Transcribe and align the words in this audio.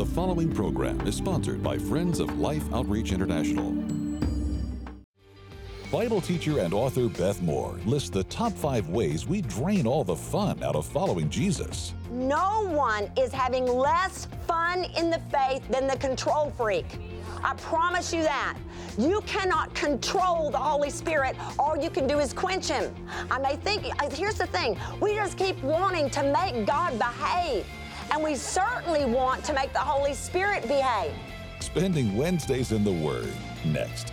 The 0.00 0.06
following 0.06 0.50
program 0.50 1.06
is 1.06 1.14
sponsored 1.14 1.62
by 1.62 1.76
Friends 1.76 2.20
of 2.20 2.38
Life 2.38 2.64
Outreach 2.72 3.12
International. 3.12 3.72
Bible 5.92 6.22
teacher 6.22 6.60
and 6.60 6.72
author 6.72 7.06
Beth 7.06 7.42
Moore 7.42 7.78
lists 7.84 8.08
the 8.08 8.24
top 8.24 8.54
five 8.54 8.88
ways 8.88 9.26
we 9.26 9.42
drain 9.42 9.86
all 9.86 10.02
the 10.02 10.16
fun 10.16 10.62
out 10.62 10.74
of 10.74 10.86
following 10.86 11.28
Jesus. 11.28 11.92
No 12.10 12.66
one 12.70 13.12
is 13.18 13.30
having 13.30 13.66
less 13.66 14.26
fun 14.46 14.84
in 14.96 15.10
the 15.10 15.20
faith 15.30 15.68
than 15.68 15.86
the 15.86 15.98
control 15.98 16.48
freak. 16.56 16.86
I 17.44 17.52
promise 17.56 18.10
you 18.10 18.22
that. 18.22 18.56
You 18.96 19.20
cannot 19.26 19.74
control 19.74 20.50
the 20.50 20.56
Holy 20.56 20.88
Spirit. 20.88 21.36
All 21.58 21.76
you 21.76 21.90
can 21.90 22.06
do 22.06 22.20
is 22.20 22.32
quench 22.32 22.68
Him. 22.68 22.94
I 23.30 23.38
may 23.38 23.56
think, 23.56 23.84
here's 24.14 24.38
the 24.38 24.46
thing 24.46 24.78
we 24.98 25.14
just 25.14 25.36
keep 25.36 25.62
wanting 25.62 26.08
to 26.08 26.22
make 26.22 26.66
God 26.66 26.98
behave. 26.98 27.66
And 28.12 28.22
we 28.22 28.34
certainly 28.34 29.04
want 29.04 29.44
to 29.44 29.52
make 29.52 29.72
the 29.72 29.78
Holy 29.78 30.14
Spirit 30.14 30.62
behave. 30.66 31.12
Spending 31.60 32.16
Wednesdays 32.16 32.72
in 32.72 32.82
the 32.82 32.92
Word. 32.92 33.32
Next. 33.64 34.12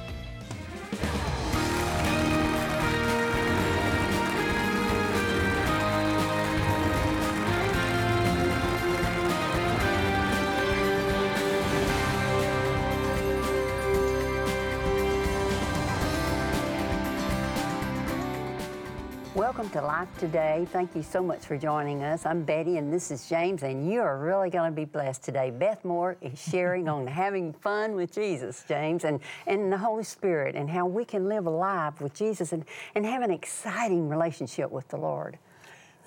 Welcome 19.37 19.69
to 19.69 19.81
Life 19.81 20.09
Today. 20.17 20.67
Thank 20.71 20.95
you 20.95 21.03
so 21.03 21.21
much 21.21 21.45
for 21.45 21.59
joining 21.59 22.01
us. 22.01 22.25
I'm 22.25 22.41
Betty 22.41 22.77
and 22.77 22.91
this 22.91 23.11
is 23.11 23.29
James, 23.29 23.61
and 23.61 23.87
you 23.87 24.01
are 24.01 24.17
really 24.17 24.49
going 24.49 24.71
to 24.71 24.75
be 24.75 24.83
blessed 24.83 25.21
today. 25.21 25.51
Beth 25.51 25.85
Moore 25.85 26.17
is 26.21 26.41
sharing 26.41 26.89
on 26.89 27.05
having 27.23 27.53
fun 27.53 27.93
with 27.93 28.11
Jesus, 28.11 28.65
James, 28.67 29.03
and, 29.03 29.19
and 29.45 29.71
the 29.71 29.77
Holy 29.77 30.03
Spirit, 30.03 30.55
and 30.55 30.67
how 30.67 30.87
we 30.87 31.05
can 31.05 31.29
live 31.29 31.45
alive 31.45 32.01
with 32.01 32.15
Jesus 32.15 32.51
and, 32.51 32.65
and 32.95 33.05
have 33.05 33.21
an 33.21 33.29
exciting 33.29 34.09
relationship 34.09 34.71
with 34.71 34.87
the 34.87 34.97
Lord. 34.97 35.37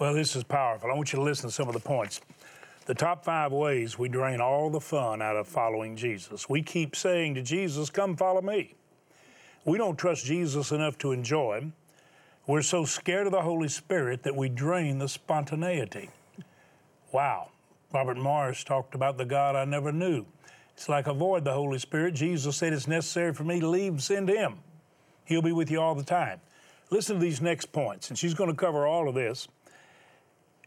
Well, 0.00 0.12
this 0.12 0.34
is 0.34 0.42
powerful. 0.42 0.90
I 0.90 0.94
want 0.94 1.12
you 1.12 1.20
to 1.20 1.22
listen 1.22 1.50
to 1.50 1.54
some 1.54 1.68
of 1.68 1.74
the 1.74 1.78
points. 1.78 2.20
The 2.86 2.94
top 2.94 3.24
five 3.24 3.52
ways 3.52 3.96
we 3.96 4.08
drain 4.08 4.40
all 4.40 4.70
the 4.70 4.80
fun 4.80 5.22
out 5.22 5.36
of 5.36 5.46
following 5.46 5.94
Jesus. 5.94 6.48
We 6.48 6.64
keep 6.64 6.96
saying 6.96 7.36
to 7.36 7.42
Jesus, 7.42 7.90
Come 7.90 8.16
follow 8.16 8.42
me. 8.42 8.74
We 9.64 9.78
don't 9.78 9.96
trust 9.96 10.24
Jesus 10.24 10.72
enough 10.72 10.98
to 10.98 11.12
enjoy 11.12 11.58
Him. 11.58 11.74
We're 12.50 12.62
so 12.62 12.84
scared 12.84 13.28
of 13.28 13.32
the 13.32 13.42
Holy 13.42 13.68
Spirit 13.68 14.24
that 14.24 14.34
we 14.34 14.48
drain 14.48 14.98
the 14.98 15.08
spontaneity. 15.08 16.10
Wow. 17.12 17.50
Robert 17.94 18.16
Morris 18.16 18.64
talked 18.64 18.96
about 18.96 19.16
the 19.16 19.24
God 19.24 19.54
I 19.54 19.64
never 19.64 19.92
knew. 19.92 20.26
It's 20.74 20.88
like 20.88 21.06
avoid 21.06 21.44
the 21.44 21.52
Holy 21.52 21.78
Spirit. 21.78 22.14
Jesus 22.14 22.56
said 22.56 22.72
it's 22.72 22.88
necessary 22.88 23.32
for 23.32 23.44
me 23.44 23.60
to 23.60 23.68
leave 23.68 24.02
send 24.02 24.28
Him. 24.28 24.56
He'll 25.26 25.42
be 25.42 25.52
with 25.52 25.70
you 25.70 25.80
all 25.80 25.94
the 25.94 26.02
time. 26.02 26.40
Listen 26.90 27.14
to 27.14 27.22
these 27.22 27.40
next 27.40 27.66
points, 27.66 28.08
and 28.08 28.18
she's 28.18 28.34
going 28.34 28.50
to 28.50 28.56
cover 28.56 28.84
all 28.84 29.08
of 29.08 29.14
this 29.14 29.46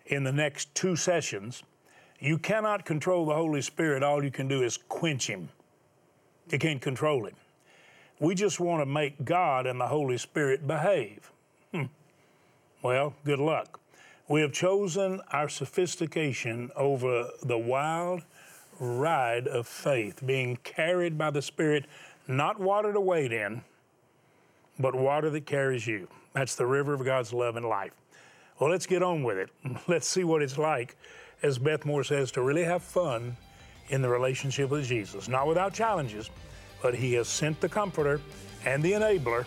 in 0.06 0.24
the 0.24 0.32
next 0.32 0.74
two 0.74 0.96
sessions. 0.96 1.64
You 2.18 2.38
cannot 2.38 2.86
control 2.86 3.26
the 3.26 3.36
Holy 3.36 3.62
Spirit. 3.62 4.04
All 4.04 4.24
you 4.24 4.32
can 4.32 4.48
do 4.48 4.64
is 4.64 4.78
quench 4.78 5.28
Him. 5.28 5.50
You 6.50 6.60
can't 6.60 6.82
control 6.82 7.26
Him. 7.26 7.36
We 8.22 8.36
just 8.36 8.62
want 8.62 8.80
to 8.80 8.86
make 8.86 9.26
God 9.26 9.68
and 9.68 9.82
the 9.82 9.88
Holy 9.88 10.18
Spirit 10.18 10.66
behave. 10.66 11.33
Hmm. 11.74 11.86
Well, 12.84 13.16
good 13.26 13.40
luck. 13.40 13.80
We 14.28 14.42
have 14.42 14.54
chosen 14.54 15.22
our 15.32 15.50
sophistication 15.50 16.70
over 16.76 17.30
the 17.42 17.58
wild 17.58 18.22
ride 18.80 19.48
of 19.48 19.68
faith, 19.68 20.22
being 20.26 20.58
carried 20.64 21.18
by 21.18 21.32
the 21.32 21.42
Spirit, 21.42 21.86
not 22.28 22.60
water 22.60 22.94
to 22.94 23.02
wade 23.02 23.32
in, 23.32 23.64
but 24.80 24.94
water 24.96 25.30
that 25.32 25.46
carries 25.46 25.88
you. 25.88 26.08
That's 26.34 26.56
the 26.56 26.66
river 26.66 26.94
of 26.94 27.04
God's 27.04 27.34
love 27.34 27.56
and 27.56 27.66
life. 27.66 27.94
Well, 28.60 28.70
let's 28.70 28.86
get 28.86 29.02
on 29.02 29.24
with 29.24 29.38
it. 29.38 29.50
Let's 29.88 30.08
see 30.08 30.24
what 30.24 30.42
it's 30.42 30.58
like, 30.58 30.96
as 31.42 31.58
Beth 31.58 31.86
Moore 31.86 32.04
says, 32.04 32.32
to 32.34 32.44
really 32.44 32.64
have 32.64 32.84
fun 32.84 33.36
in 33.90 34.02
the 34.02 34.10
relationship 34.10 34.70
with 34.70 34.86
Jesus. 34.86 35.28
Not 35.28 35.48
without 35.48 35.74
challenges, 35.74 36.30
but 36.82 36.94
He 36.94 37.14
has 37.14 37.28
sent 37.28 37.60
the 37.60 37.68
Comforter 37.68 38.22
and 38.66 38.82
the 38.82 38.92
Enabler 38.92 39.46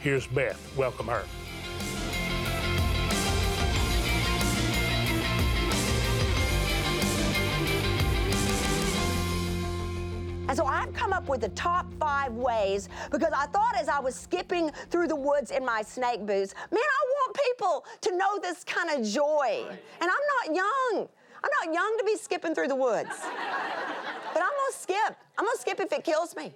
Here's 0.00 0.26
Beth. 0.26 0.58
Welcome 0.78 1.08
her. 1.08 1.24
And 10.48 10.56
so 10.56 10.64
I've 10.64 10.92
come 10.94 11.12
up 11.12 11.28
with 11.28 11.42
the 11.42 11.50
top 11.50 11.86
five 12.00 12.32
ways 12.32 12.88
because 13.10 13.32
I 13.36 13.44
thought 13.48 13.76
as 13.78 13.90
I 13.90 14.00
was 14.00 14.14
skipping 14.14 14.70
through 14.88 15.06
the 15.08 15.14
woods 15.14 15.50
in 15.50 15.66
my 15.66 15.82
snake 15.82 16.24
boots, 16.26 16.54
man, 16.70 16.80
I 16.80 17.04
want 17.12 17.38
people 17.54 17.84
to 18.00 18.16
know 18.16 18.38
this 18.40 18.64
kind 18.64 18.98
of 18.98 19.06
joy. 19.06 19.66
And 19.68 20.10
I'm 20.10 20.48
not 20.48 20.56
young. 20.56 21.08
I'm 21.44 21.50
not 21.66 21.74
young 21.74 21.98
to 21.98 22.04
be 22.04 22.16
skipping 22.16 22.54
through 22.54 22.68
the 22.68 22.74
woods. 22.74 23.10
but 24.32 24.42
I'm 24.42 24.48
gonna 24.48 24.72
skip. 24.72 25.16
I'm 25.36 25.44
gonna 25.44 25.58
skip 25.58 25.78
if 25.78 25.92
it 25.92 26.04
kills 26.04 26.34
me. 26.34 26.54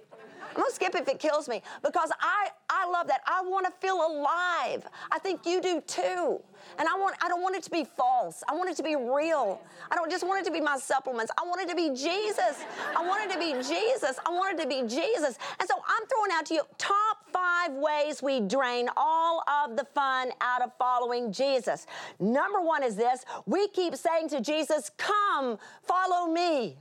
I'm 0.55 0.61
gonna 0.61 0.73
skip 0.73 0.95
if 0.95 1.07
it 1.07 1.19
kills 1.19 1.49
me 1.49 1.61
because 1.83 2.11
I, 2.19 2.49
I 2.69 2.89
love 2.89 3.07
that. 3.07 3.21
I 3.27 3.43
wanna 3.45 3.71
feel 3.81 3.95
alive. 3.95 4.87
I 5.11 5.19
think 5.19 5.45
you 5.45 5.61
do 5.61 5.81
too. 5.81 6.41
And 6.79 6.87
I 6.87 6.97
want 6.97 7.15
I 7.21 7.27
don't 7.27 7.41
want 7.41 7.55
it 7.55 7.63
to 7.63 7.69
be 7.69 7.83
false. 7.83 8.43
I 8.47 8.55
want 8.55 8.69
it 8.69 8.77
to 8.77 8.83
be 8.83 8.95
real. 8.95 9.61
I 9.91 9.95
don't 9.95 10.09
just 10.09 10.25
want 10.25 10.41
it 10.41 10.45
to 10.45 10.51
be 10.51 10.61
my 10.61 10.77
supplements. 10.77 11.31
I 11.37 11.45
want 11.45 11.61
it 11.61 11.69
to 11.69 11.75
be 11.75 11.89
Jesus. 11.89 12.63
I 12.95 13.05
want 13.05 13.29
it 13.29 13.33
to 13.33 13.39
be 13.39 13.53
Jesus. 13.53 14.17
I 14.25 14.31
want 14.31 14.57
it 14.57 14.63
to 14.63 14.67
be 14.67 14.81
Jesus. 14.83 15.37
And 15.59 15.67
so 15.67 15.75
I'm 15.87 16.07
throwing 16.07 16.31
out 16.33 16.45
to 16.47 16.53
you 16.53 16.63
top 16.77 17.17
five 17.33 17.73
ways 17.73 18.23
we 18.23 18.39
drain 18.39 18.89
all 18.95 19.43
of 19.49 19.75
the 19.75 19.85
fun 19.93 20.31
out 20.41 20.61
of 20.61 20.71
following 20.77 21.31
Jesus. 21.31 21.85
Number 22.19 22.61
one 22.61 22.83
is 22.83 22.95
this 22.95 23.25
we 23.45 23.67
keep 23.69 23.95
saying 23.95 24.29
to 24.29 24.41
Jesus, 24.41 24.91
Come, 24.97 25.57
follow 25.83 26.31
me. 26.31 26.77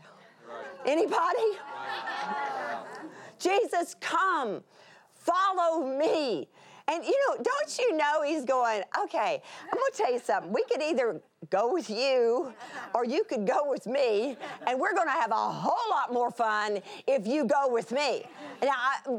Anybody? 0.87 1.59
Jesus, 3.39 3.97
come, 4.01 4.63
follow 5.15 5.87
me. 5.99 6.49
And 6.87 7.03
you 7.03 7.19
know, 7.29 7.43
don't 7.43 7.79
you 7.79 7.97
know 7.97 8.23
he's 8.23 8.45
going, 8.45 8.83
okay, 9.05 9.41
I'm 9.65 9.79
gonna 9.79 9.85
tell 9.95 10.13
you 10.13 10.19
something. 10.19 10.53
We 10.53 10.65
could 10.65 10.83
either 10.83 11.21
go 11.49 11.73
with 11.73 11.89
you 11.89 12.53
or 12.95 13.07
you 13.07 13.25
could 13.25 13.47
go 13.47 13.69
with 13.69 13.87
me, 13.87 14.37
and 14.67 14.79
we're 14.79 14.95
gonna 14.95 15.11
have 15.11 15.31
a 15.31 15.35
whole 15.35 15.91
lot 15.91 16.13
more 16.13 16.31
fun 16.31 16.81
if 17.07 17.27
you 17.27 17.47
go 17.47 17.69
with 17.69 17.91
me. 17.91 18.25
Now, 18.63 18.75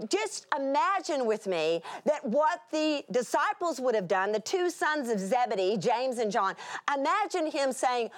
just 0.10 0.46
imagine 0.56 1.26
with 1.26 1.48
me 1.48 1.82
that 2.06 2.24
what 2.24 2.62
the 2.72 3.04
disciples 3.12 3.80
would 3.80 3.96
have 3.96 4.08
done, 4.08 4.32
the 4.32 4.40
two 4.40 4.70
sons 4.70 5.10
of 5.10 5.20
Zebedee, 5.20 5.78
James 5.78 6.20
and 6.20 6.32
John, 6.32 6.54
imagine 6.96 7.50
him 7.50 7.72
saying, 7.72 8.12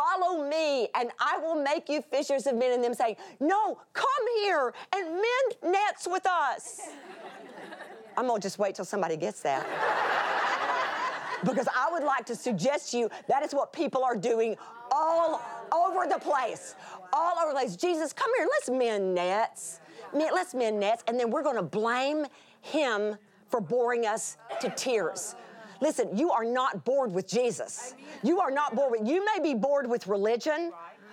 Follow 0.00 0.48
me, 0.48 0.88
and 0.94 1.10
I 1.18 1.36
will 1.38 1.62
make 1.62 1.88
you 1.88 2.00
fishers 2.00 2.46
of 2.46 2.56
men. 2.56 2.72
And 2.72 2.82
them 2.82 2.94
saying, 2.94 3.16
No, 3.38 3.78
come 3.92 4.06
here 4.42 4.72
and 4.94 5.10
mend 5.10 5.74
nets 5.74 6.08
with 6.10 6.26
us. 6.26 6.80
I'm 8.16 8.26
gonna 8.26 8.40
just 8.40 8.58
wait 8.58 8.74
till 8.74 8.84
somebody 8.84 9.16
gets 9.16 9.42
that. 9.42 9.66
because 11.44 11.68
I 11.74 11.90
would 11.92 12.02
like 12.02 12.24
to 12.26 12.36
suggest 12.36 12.92
to 12.92 12.98
you 12.98 13.10
that 13.28 13.42
is 13.42 13.52
what 13.52 13.72
people 13.72 14.02
are 14.04 14.16
doing 14.16 14.56
all 14.90 15.42
over 15.72 16.06
the 16.06 16.18
place. 16.18 16.74
All 17.12 17.38
over 17.38 17.52
the 17.52 17.58
place. 17.58 17.76
Jesus, 17.76 18.12
come 18.12 18.30
here, 18.38 18.46
let's 18.50 18.70
mend 18.70 19.14
nets. 19.14 19.80
Let's 20.12 20.54
mend 20.54 20.80
nets, 20.80 21.04
and 21.08 21.18
then 21.20 21.30
we're 21.30 21.42
gonna 21.42 21.62
blame 21.62 22.26
him 22.62 23.16
for 23.48 23.60
boring 23.60 24.06
us 24.06 24.36
to 24.60 24.70
tears. 24.70 25.34
Listen, 25.80 26.16
you 26.16 26.30
are 26.30 26.44
not 26.44 26.84
bored 26.84 27.12
with 27.12 27.26
Jesus. 27.26 27.94
You 28.22 28.40
are 28.40 28.50
not 28.50 28.74
bored 28.74 28.92
with, 28.92 29.08
you 29.08 29.24
may 29.24 29.42
be 29.42 29.54
bored 29.54 29.88
with 29.88 30.06
religion. 30.06 30.72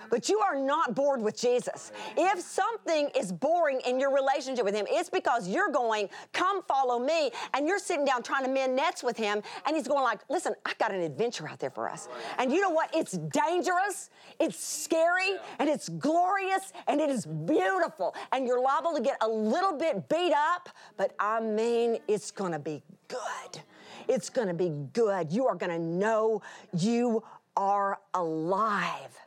But 0.09 0.29
you 0.29 0.39
are 0.39 0.55
not 0.55 0.95
bored 0.95 1.21
with 1.21 1.37
Jesus. 1.37 1.91
If 2.15 2.39
something 2.39 3.09
is 3.15 3.31
boring 3.31 3.81
in 3.85 3.99
your 3.99 4.13
relationship 4.13 4.63
with 4.63 4.73
Him, 4.73 4.85
it's 4.89 5.09
because 5.09 5.47
you're 5.47 5.69
going, 5.69 6.09
come 6.33 6.63
follow 6.63 6.99
me, 6.99 7.31
and 7.53 7.67
you're 7.67 7.79
sitting 7.79 8.05
down 8.05 8.23
trying 8.23 8.45
to 8.45 8.49
mend 8.49 8.75
nets 8.75 9.03
with 9.03 9.17
Him, 9.17 9.41
and 9.65 9.75
He's 9.75 9.87
going 9.87 10.03
like, 10.03 10.21
listen, 10.29 10.53
I 10.65 10.73
got 10.79 10.93
an 10.93 11.01
adventure 11.01 11.47
out 11.47 11.59
there 11.59 11.69
for 11.69 11.89
us. 11.89 12.07
And 12.37 12.51
you 12.51 12.61
know 12.61 12.69
what? 12.69 12.89
It's 12.95 13.13
dangerous, 13.17 14.09
it's 14.39 14.57
scary, 14.57 15.35
and 15.59 15.69
it's 15.69 15.89
glorious, 15.89 16.71
and 16.87 17.01
it 17.01 17.09
is 17.09 17.25
beautiful. 17.25 18.15
And 18.31 18.47
you're 18.47 18.61
liable 18.61 18.93
to 18.93 19.01
get 19.01 19.17
a 19.21 19.27
little 19.27 19.77
bit 19.77 20.07
beat 20.07 20.33
up, 20.33 20.69
but 20.95 21.15
I 21.19 21.41
mean, 21.41 21.97
it's 22.07 22.31
gonna 22.31 22.59
be 22.59 22.81
good. 23.07 23.61
It's 24.07 24.29
going 24.29 24.47
to 24.47 24.53
be 24.53 24.69
good. 24.93 25.31
You 25.31 25.47
are 25.47 25.55
going 25.55 25.71
to 25.71 25.79
know 25.79 26.41
you 26.73 27.23
are 27.55 27.99
alive. 28.13 29.17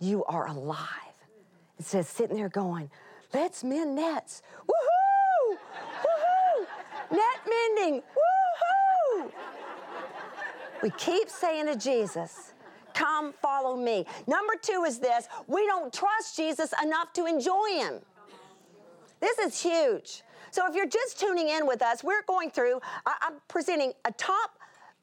You 0.00 0.24
are 0.24 0.46
alive. 0.48 0.88
It 1.78 1.84
says, 1.84 2.08
sitting 2.08 2.36
there 2.36 2.48
going, 2.48 2.90
let's 3.34 3.64
mend 3.64 3.96
nets. 3.96 4.42
Woohoo! 4.66 5.56
Woohoo! 6.02 6.66
Net 7.10 7.20
mending. 7.48 8.02
Woohoo! 8.02 9.30
We 10.82 10.90
keep 10.90 11.28
saying 11.28 11.66
to 11.66 11.76
Jesus, 11.76 12.52
Come 12.94 13.32
follow 13.32 13.76
me. 13.76 14.06
Number 14.26 14.54
two 14.60 14.84
is 14.86 14.98
this 14.98 15.28
we 15.46 15.66
don't 15.66 15.92
trust 15.92 16.36
Jesus 16.36 16.72
enough 16.82 17.12
to 17.14 17.26
enjoy 17.26 17.68
him. 17.78 18.00
This 19.20 19.38
is 19.38 19.62
huge. 19.62 20.22
So 20.52 20.66
if 20.68 20.74
you're 20.74 20.86
just 20.86 21.18
tuning 21.18 21.48
in 21.48 21.66
with 21.66 21.80
us, 21.80 22.04
we're 22.04 22.22
going 22.24 22.50
through, 22.50 22.80
I, 23.06 23.14
am 23.22 23.34
presenting 23.48 23.94
a 24.04 24.12
top 24.12 24.58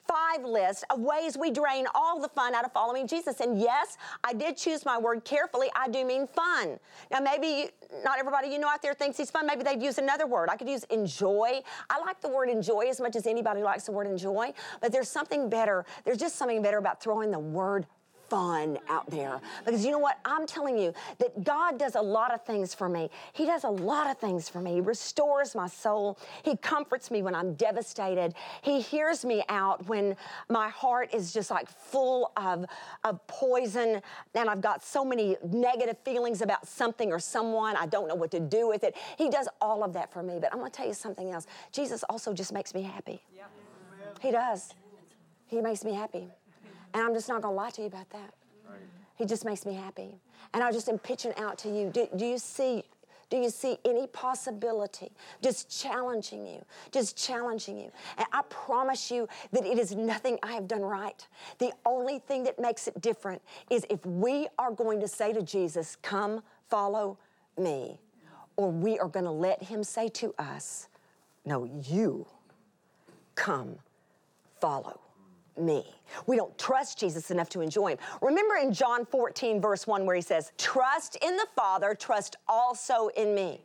five 0.07 0.45
list 0.45 0.85
of 0.91 0.99
ways 0.99 1.37
we 1.39 1.49
drain 1.49 1.87
all 1.95 2.21
the 2.21 2.29
fun 2.29 2.53
out 2.53 2.65
of 2.65 2.71
following 2.71 3.07
Jesus. 3.07 3.39
And 3.39 3.59
yes, 3.59 3.97
I 4.23 4.33
did 4.33 4.57
choose 4.57 4.85
my 4.85 4.99
word 4.99 5.25
carefully. 5.25 5.67
I 5.75 5.89
do 5.89 6.05
mean 6.05 6.27
fun. 6.27 6.79
Now, 7.11 7.19
maybe 7.19 7.71
not 8.03 8.19
everybody 8.19 8.49
you 8.49 8.59
know 8.59 8.67
out 8.67 8.83
there 8.83 8.93
thinks 8.93 9.17
he's 9.17 9.31
fun. 9.31 9.47
Maybe 9.47 9.63
they'd 9.63 9.81
use 9.81 9.97
another 9.97 10.27
word. 10.27 10.49
I 10.51 10.55
could 10.55 10.69
use 10.69 10.83
enjoy. 10.85 11.61
I 11.89 11.99
like 11.99 12.21
the 12.21 12.29
word 12.29 12.49
enjoy 12.49 12.87
as 12.87 13.01
much 13.01 13.15
as 13.15 13.25
anybody 13.25 13.63
likes 13.63 13.85
the 13.85 13.91
word 13.91 14.05
enjoy, 14.05 14.53
but 14.81 14.91
there's 14.91 15.09
something 15.09 15.49
better. 15.49 15.83
There's 16.05 16.17
just 16.19 16.35
something 16.35 16.61
better 16.61 16.77
about 16.77 17.01
throwing 17.01 17.31
the 17.31 17.39
word 17.39 17.87
fun 18.29 18.77
out 18.89 19.09
there. 19.09 19.39
Because 19.65 19.83
you 19.83 19.91
know 19.91 19.99
what? 19.99 20.19
I'm 20.25 20.45
telling 20.45 20.77
you 20.77 20.93
that 21.17 21.43
God 21.43 21.79
does 21.79 21.95
a 21.95 22.01
lot 22.01 22.33
of 22.33 22.43
things 22.45 22.73
for 22.73 22.87
me. 22.87 23.09
He 23.33 23.45
does 23.45 23.63
a 23.63 23.69
lot 23.69 24.09
of 24.09 24.17
things 24.17 24.49
for 24.49 24.61
me. 24.61 24.75
He 24.75 24.81
restores 24.81 25.55
my 25.55 25.67
soul. 25.67 26.17
He 26.43 26.55
comforts 26.57 27.11
me 27.11 27.21
when 27.21 27.35
I'm 27.35 27.53
devastated. 27.55 28.33
He 28.61 28.81
hears 28.81 29.25
me 29.25 29.43
out 29.49 29.87
when 29.87 30.15
my 30.49 30.69
heart 30.69 31.13
is 31.13 31.33
just 31.33 31.51
like 31.51 31.69
full 31.69 32.31
of, 32.37 32.65
of 33.03 33.25
poison 33.27 34.01
and 34.35 34.49
I've 34.49 34.61
got 34.61 34.83
so 34.83 35.03
many 35.03 35.37
negative 35.43 35.97
feelings 36.03 36.41
about 36.41 36.67
something 36.67 37.11
or 37.11 37.19
someone. 37.19 37.75
I 37.75 37.85
don't 37.85 38.07
know 38.07 38.15
what 38.15 38.31
to 38.31 38.39
do 38.39 38.67
with 38.67 38.83
it. 38.83 38.95
He 39.17 39.29
does 39.29 39.47
all 39.61 39.83
of 39.83 39.93
that 39.93 40.13
for 40.13 40.23
me. 40.23 40.39
But 40.39 40.51
I'm 40.53 40.59
going 40.59 40.71
to 40.71 40.75
tell 40.77 40.87
you 40.87 40.93
something 40.93 41.31
else. 41.31 41.47
Jesus 41.71 42.03
also 42.09 42.33
just 42.33 42.53
makes 42.53 42.73
me 42.73 42.81
happy. 42.81 43.21
Yeah. 43.35 43.43
He 44.21 44.31
does. 44.31 44.73
He 45.47 45.61
makes 45.61 45.83
me 45.83 45.93
happy. 45.93 46.29
And 46.94 47.03
I'm 47.03 47.13
just 47.13 47.30
not 47.30 47.41
going 47.41 47.53
to 47.53 47.57
lie 47.57 47.69
to 47.71 47.81
you 47.81 47.88
about 47.88 48.09
that. 48.12 48.33
Right. 48.68 48.80
He 49.15 49.25
just 49.25 49.45
makes 49.45 49.65
me 49.65 49.74
happy. 49.74 50.19
And 50.53 50.63
I 50.63 50.71
just 50.71 50.89
am 50.89 50.97
pitching 50.97 51.33
out 51.38 51.57
to 51.59 51.69
you. 51.69 51.89
Do, 51.89 52.07
do 52.15 52.25
you 52.25 52.38
see? 52.38 52.83
Do 53.30 53.38
you 53.38 53.51
see 53.51 53.77
any 53.86 54.07
possibility? 54.07 55.12
Just 55.44 55.69
challenging 55.69 56.47
you, 56.47 56.65
just 56.91 57.15
challenging 57.15 57.77
you. 57.77 57.91
And 58.18 58.25
I 58.33 58.41
promise 58.50 59.12
you 59.12 59.27
that 59.51 59.65
it 59.65 59.77
is 59.77 59.95
nothing 59.95 60.39
I 60.41 60.53
have 60.53 60.68
done 60.68 60.81
right. 60.81 61.27
The 61.59 61.71
only 61.86 62.18
thing 62.18 62.44
that 62.45 62.57
makes 62.59 62.88
it 62.88 63.00
different 63.01 63.39
is 63.69 63.85
if 63.89 64.03
we 64.03 64.47
are 64.57 64.71
going 64.71 65.00
to 65.01 65.07
say 65.07 65.31
to 65.31 65.44
Jesus, 65.44 65.95
Come, 66.01 66.42
follow 66.69 67.19
me, 67.56 68.00
or 68.57 68.71
we 68.71 68.97
are 68.97 69.07
going 69.07 69.25
to 69.25 69.31
let 69.31 69.62
him 69.62 69.83
say 69.83 70.09
to 70.09 70.33
us, 70.39 70.88
No, 71.45 71.65
you 71.65 72.25
come, 73.35 73.77
follow 74.59 75.00
me. 75.61 75.85
We 76.25 76.35
don't 76.35 76.57
trust 76.57 77.00
Jesus 77.00 77.31
enough 77.31 77.50
to 77.50 77.61
enjoy 77.61 77.91
him. 77.91 77.97
Remember 78.21 78.56
in 78.56 78.73
John 78.73 79.06
14, 79.06 79.61
verse 79.61 79.85
1, 79.88 80.06
where 80.06 80.15
he 80.15 80.21
says, 80.21 80.51
Trust 80.57 81.17
in 81.21 81.38
the 81.38 81.47
Father, 81.56 81.95
trust 81.95 82.38
also 82.47 83.09
in 83.09 83.35
me. 83.35 83.61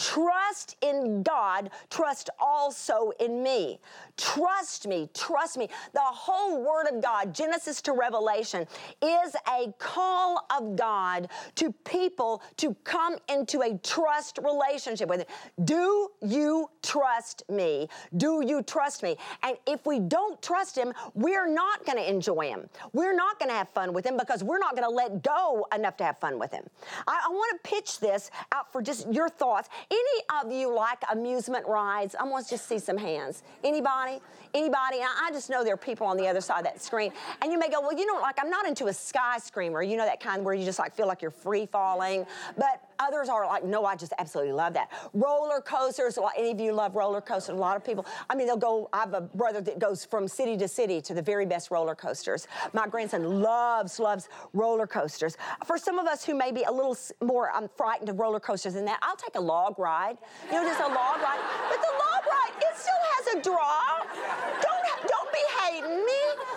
Trust 0.00 0.76
in 0.80 1.22
God, 1.22 1.68
trust 1.90 2.30
also 2.40 3.12
in 3.20 3.42
me. 3.42 3.78
Trust 4.16 4.88
me, 4.88 5.10
trust 5.12 5.58
me. 5.58 5.68
The 5.92 6.00
whole 6.00 6.64
Word 6.64 6.86
of 6.86 7.02
God, 7.02 7.34
Genesis 7.34 7.82
to 7.82 7.92
Revelation, 7.92 8.66
is 9.02 9.36
a 9.46 9.70
call 9.78 10.46
of 10.56 10.74
God 10.74 11.28
to 11.56 11.70
people 11.84 12.42
to 12.56 12.74
come 12.82 13.16
into 13.28 13.60
a 13.60 13.76
trust 13.82 14.38
relationship 14.42 15.06
with 15.06 15.20
Him. 15.20 15.26
Do 15.64 16.08
you 16.22 16.70
trust 16.82 17.42
me? 17.50 17.86
Do 18.16 18.42
you 18.46 18.62
trust 18.62 19.02
me? 19.02 19.16
And 19.42 19.58
if 19.66 19.84
we 19.84 19.98
don't 19.98 20.40
trust 20.40 20.78
Him, 20.78 20.94
we're 21.12 21.48
not 21.48 21.84
going 21.84 21.98
to 21.98 22.08
enjoy 22.08 22.48
Him. 22.48 22.70
We're 22.94 23.14
not 23.14 23.38
going 23.38 23.50
to 23.50 23.54
have 23.54 23.68
fun 23.68 23.92
with 23.92 24.06
Him 24.06 24.16
because 24.16 24.42
we're 24.42 24.58
not 24.58 24.76
going 24.76 24.88
to 24.88 24.94
let 24.94 25.22
go 25.22 25.66
enough 25.74 25.98
to 25.98 26.04
have 26.04 26.18
fun 26.18 26.38
with 26.38 26.52
Him. 26.52 26.64
I, 27.06 27.26
I 27.26 27.28
want 27.30 27.62
to 27.62 27.70
pitch 27.70 28.00
this 28.00 28.30
out 28.52 28.72
for 28.72 28.80
just 28.80 29.12
your 29.12 29.28
thoughts. 29.28 29.68
Any 29.90 30.44
of 30.44 30.52
you 30.52 30.72
like 30.72 30.98
amusement 31.10 31.66
rides? 31.66 32.14
I 32.18 32.24
want 32.24 32.44
to 32.46 32.50
just 32.50 32.68
see 32.68 32.78
some 32.78 32.96
hands. 32.96 33.42
Anybody? 33.64 34.20
Anybody? 34.54 34.98
I 35.02 35.30
just 35.32 35.50
know 35.50 35.64
there 35.64 35.74
are 35.74 35.76
people 35.76 36.06
on 36.06 36.16
the 36.16 36.28
other 36.28 36.40
side 36.40 36.58
of 36.58 36.64
that 36.64 36.80
screen. 36.80 37.12
And 37.42 37.50
you 37.50 37.58
may 37.58 37.68
go, 37.68 37.80
well, 37.80 37.92
you 37.92 38.06
know, 38.06 38.20
like 38.20 38.36
I'm 38.40 38.50
not 38.50 38.66
into 38.66 38.86
a 38.86 38.92
sky 38.92 39.38
screamer. 39.38 39.82
You 39.82 39.96
know 39.96 40.04
that 40.04 40.20
kind 40.20 40.44
where 40.44 40.54
you 40.54 40.64
just 40.64 40.78
like 40.78 40.94
feel 40.94 41.06
like 41.06 41.22
you're 41.22 41.30
free 41.30 41.66
falling. 41.66 42.24
But 42.56 42.82
others 43.00 43.28
are 43.28 43.46
like, 43.46 43.64
no, 43.64 43.84
I 43.84 43.96
just 43.96 44.12
absolutely 44.18 44.52
love 44.52 44.74
that. 44.74 44.90
Roller 45.12 45.60
coasters. 45.60 46.16
Well, 46.16 46.30
any 46.36 46.52
of 46.52 46.60
you 46.60 46.72
love 46.72 46.94
roller 46.94 47.20
coasters? 47.20 47.54
A 47.54 47.58
lot 47.58 47.76
of 47.76 47.84
people. 47.84 48.06
I 48.28 48.34
mean, 48.34 48.46
they'll 48.46 48.56
go. 48.56 48.88
I 48.92 49.00
have 49.00 49.14
a 49.14 49.20
brother 49.20 49.60
that 49.62 49.78
goes 49.78 50.04
from 50.04 50.28
city 50.28 50.56
to 50.58 50.68
city 50.68 51.00
to 51.02 51.14
the 51.14 51.22
very 51.22 51.46
best 51.46 51.70
roller 51.70 51.94
coasters. 51.94 52.46
My 52.72 52.86
grandson 52.86 53.40
loves 53.40 53.98
loves 53.98 54.28
roller 54.52 54.86
coasters. 54.86 55.36
For 55.64 55.78
some 55.78 55.98
of 55.98 56.06
us 56.06 56.24
who 56.24 56.34
may 56.34 56.52
be 56.52 56.62
a 56.64 56.72
little 56.72 56.96
more 57.22 57.50
um, 57.50 57.68
frightened 57.76 58.08
of 58.08 58.18
roller 58.18 58.40
coasters 58.40 58.74
than 58.74 58.84
that, 58.84 58.98
I'll 59.02 59.16
take 59.16 59.34
a 59.34 59.40
log 59.40 59.78
ride. 59.78 60.18
You 60.46 60.52
know, 60.52 60.64
just 60.64 60.80
a 60.80 60.86
log 60.86 61.20
ride. 61.20 61.40
But 61.68 61.80
the 61.80 61.92
log 61.98 62.26
ride, 62.26 62.52
it 62.58 62.76
still 62.76 63.02
has 63.14 63.34
a 63.36 63.42
draw. 63.42 64.04
Don't 64.60 65.08
don't 65.08 65.32
be 65.32 65.44
hating 65.60 66.04
me. 66.04 66.49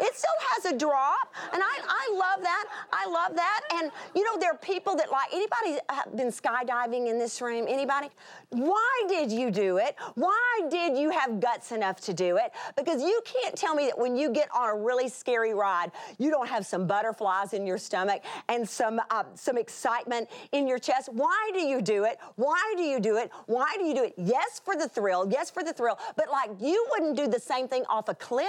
It 0.00 0.14
still 0.14 0.30
has 0.50 0.72
a 0.72 0.76
drop, 0.76 1.34
and 1.52 1.62
I 1.62 1.74
I 1.88 2.16
love 2.16 2.42
that. 2.42 2.64
I 2.92 3.06
love 3.08 3.36
that. 3.36 3.60
And 3.74 3.90
you 4.14 4.24
know, 4.24 4.38
there 4.38 4.52
are 4.52 4.58
people 4.58 4.96
that 4.96 5.10
like 5.10 5.32
anybody 5.32 5.78
been 6.16 6.28
skydiving 6.28 7.08
in 7.08 7.18
this 7.18 7.40
room? 7.40 7.66
Anybody? 7.68 8.08
Why 8.50 9.02
did 9.08 9.30
you 9.30 9.50
do 9.50 9.78
it? 9.78 9.96
Why 10.14 10.60
did 10.70 10.96
you 10.96 11.10
have 11.10 11.40
guts 11.40 11.72
enough 11.72 12.00
to 12.02 12.14
do 12.14 12.36
it? 12.36 12.52
Because 12.76 13.02
you 13.02 13.20
can't 13.24 13.56
tell 13.56 13.74
me 13.74 13.86
that 13.86 13.98
when 13.98 14.16
you 14.16 14.30
get 14.30 14.48
on 14.54 14.68
a 14.68 14.76
really 14.76 15.08
scary 15.08 15.54
ride, 15.54 15.90
you 16.18 16.30
don't 16.30 16.48
have 16.48 16.66
some 16.66 16.86
butterflies 16.86 17.52
in 17.52 17.66
your 17.66 17.78
stomach 17.78 18.22
and 18.48 18.68
some 18.68 19.00
uh, 19.10 19.24
some 19.34 19.58
excitement 19.58 20.28
in 20.52 20.66
your 20.66 20.78
chest. 20.78 21.08
Why 21.12 21.50
do 21.52 21.60
you 21.60 21.80
do 21.80 22.04
it? 22.04 22.18
Why 22.36 22.74
do 22.76 22.82
you 22.82 23.00
do 23.00 23.16
it? 23.16 23.30
Why 23.46 23.74
do 23.76 23.84
you 23.84 23.94
do 23.94 24.04
it? 24.04 24.14
Yes, 24.16 24.60
for 24.64 24.76
the 24.76 24.88
thrill. 24.88 25.28
Yes, 25.30 25.50
for 25.50 25.62
the 25.62 25.72
thrill. 25.72 25.98
But 26.16 26.30
like 26.30 26.50
you 26.60 26.86
wouldn't 26.90 27.16
do 27.16 27.26
the 27.26 27.40
same 27.40 27.68
thing 27.68 27.84
off 27.88 28.08
a 28.08 28.14
cliff. 28.14 28.48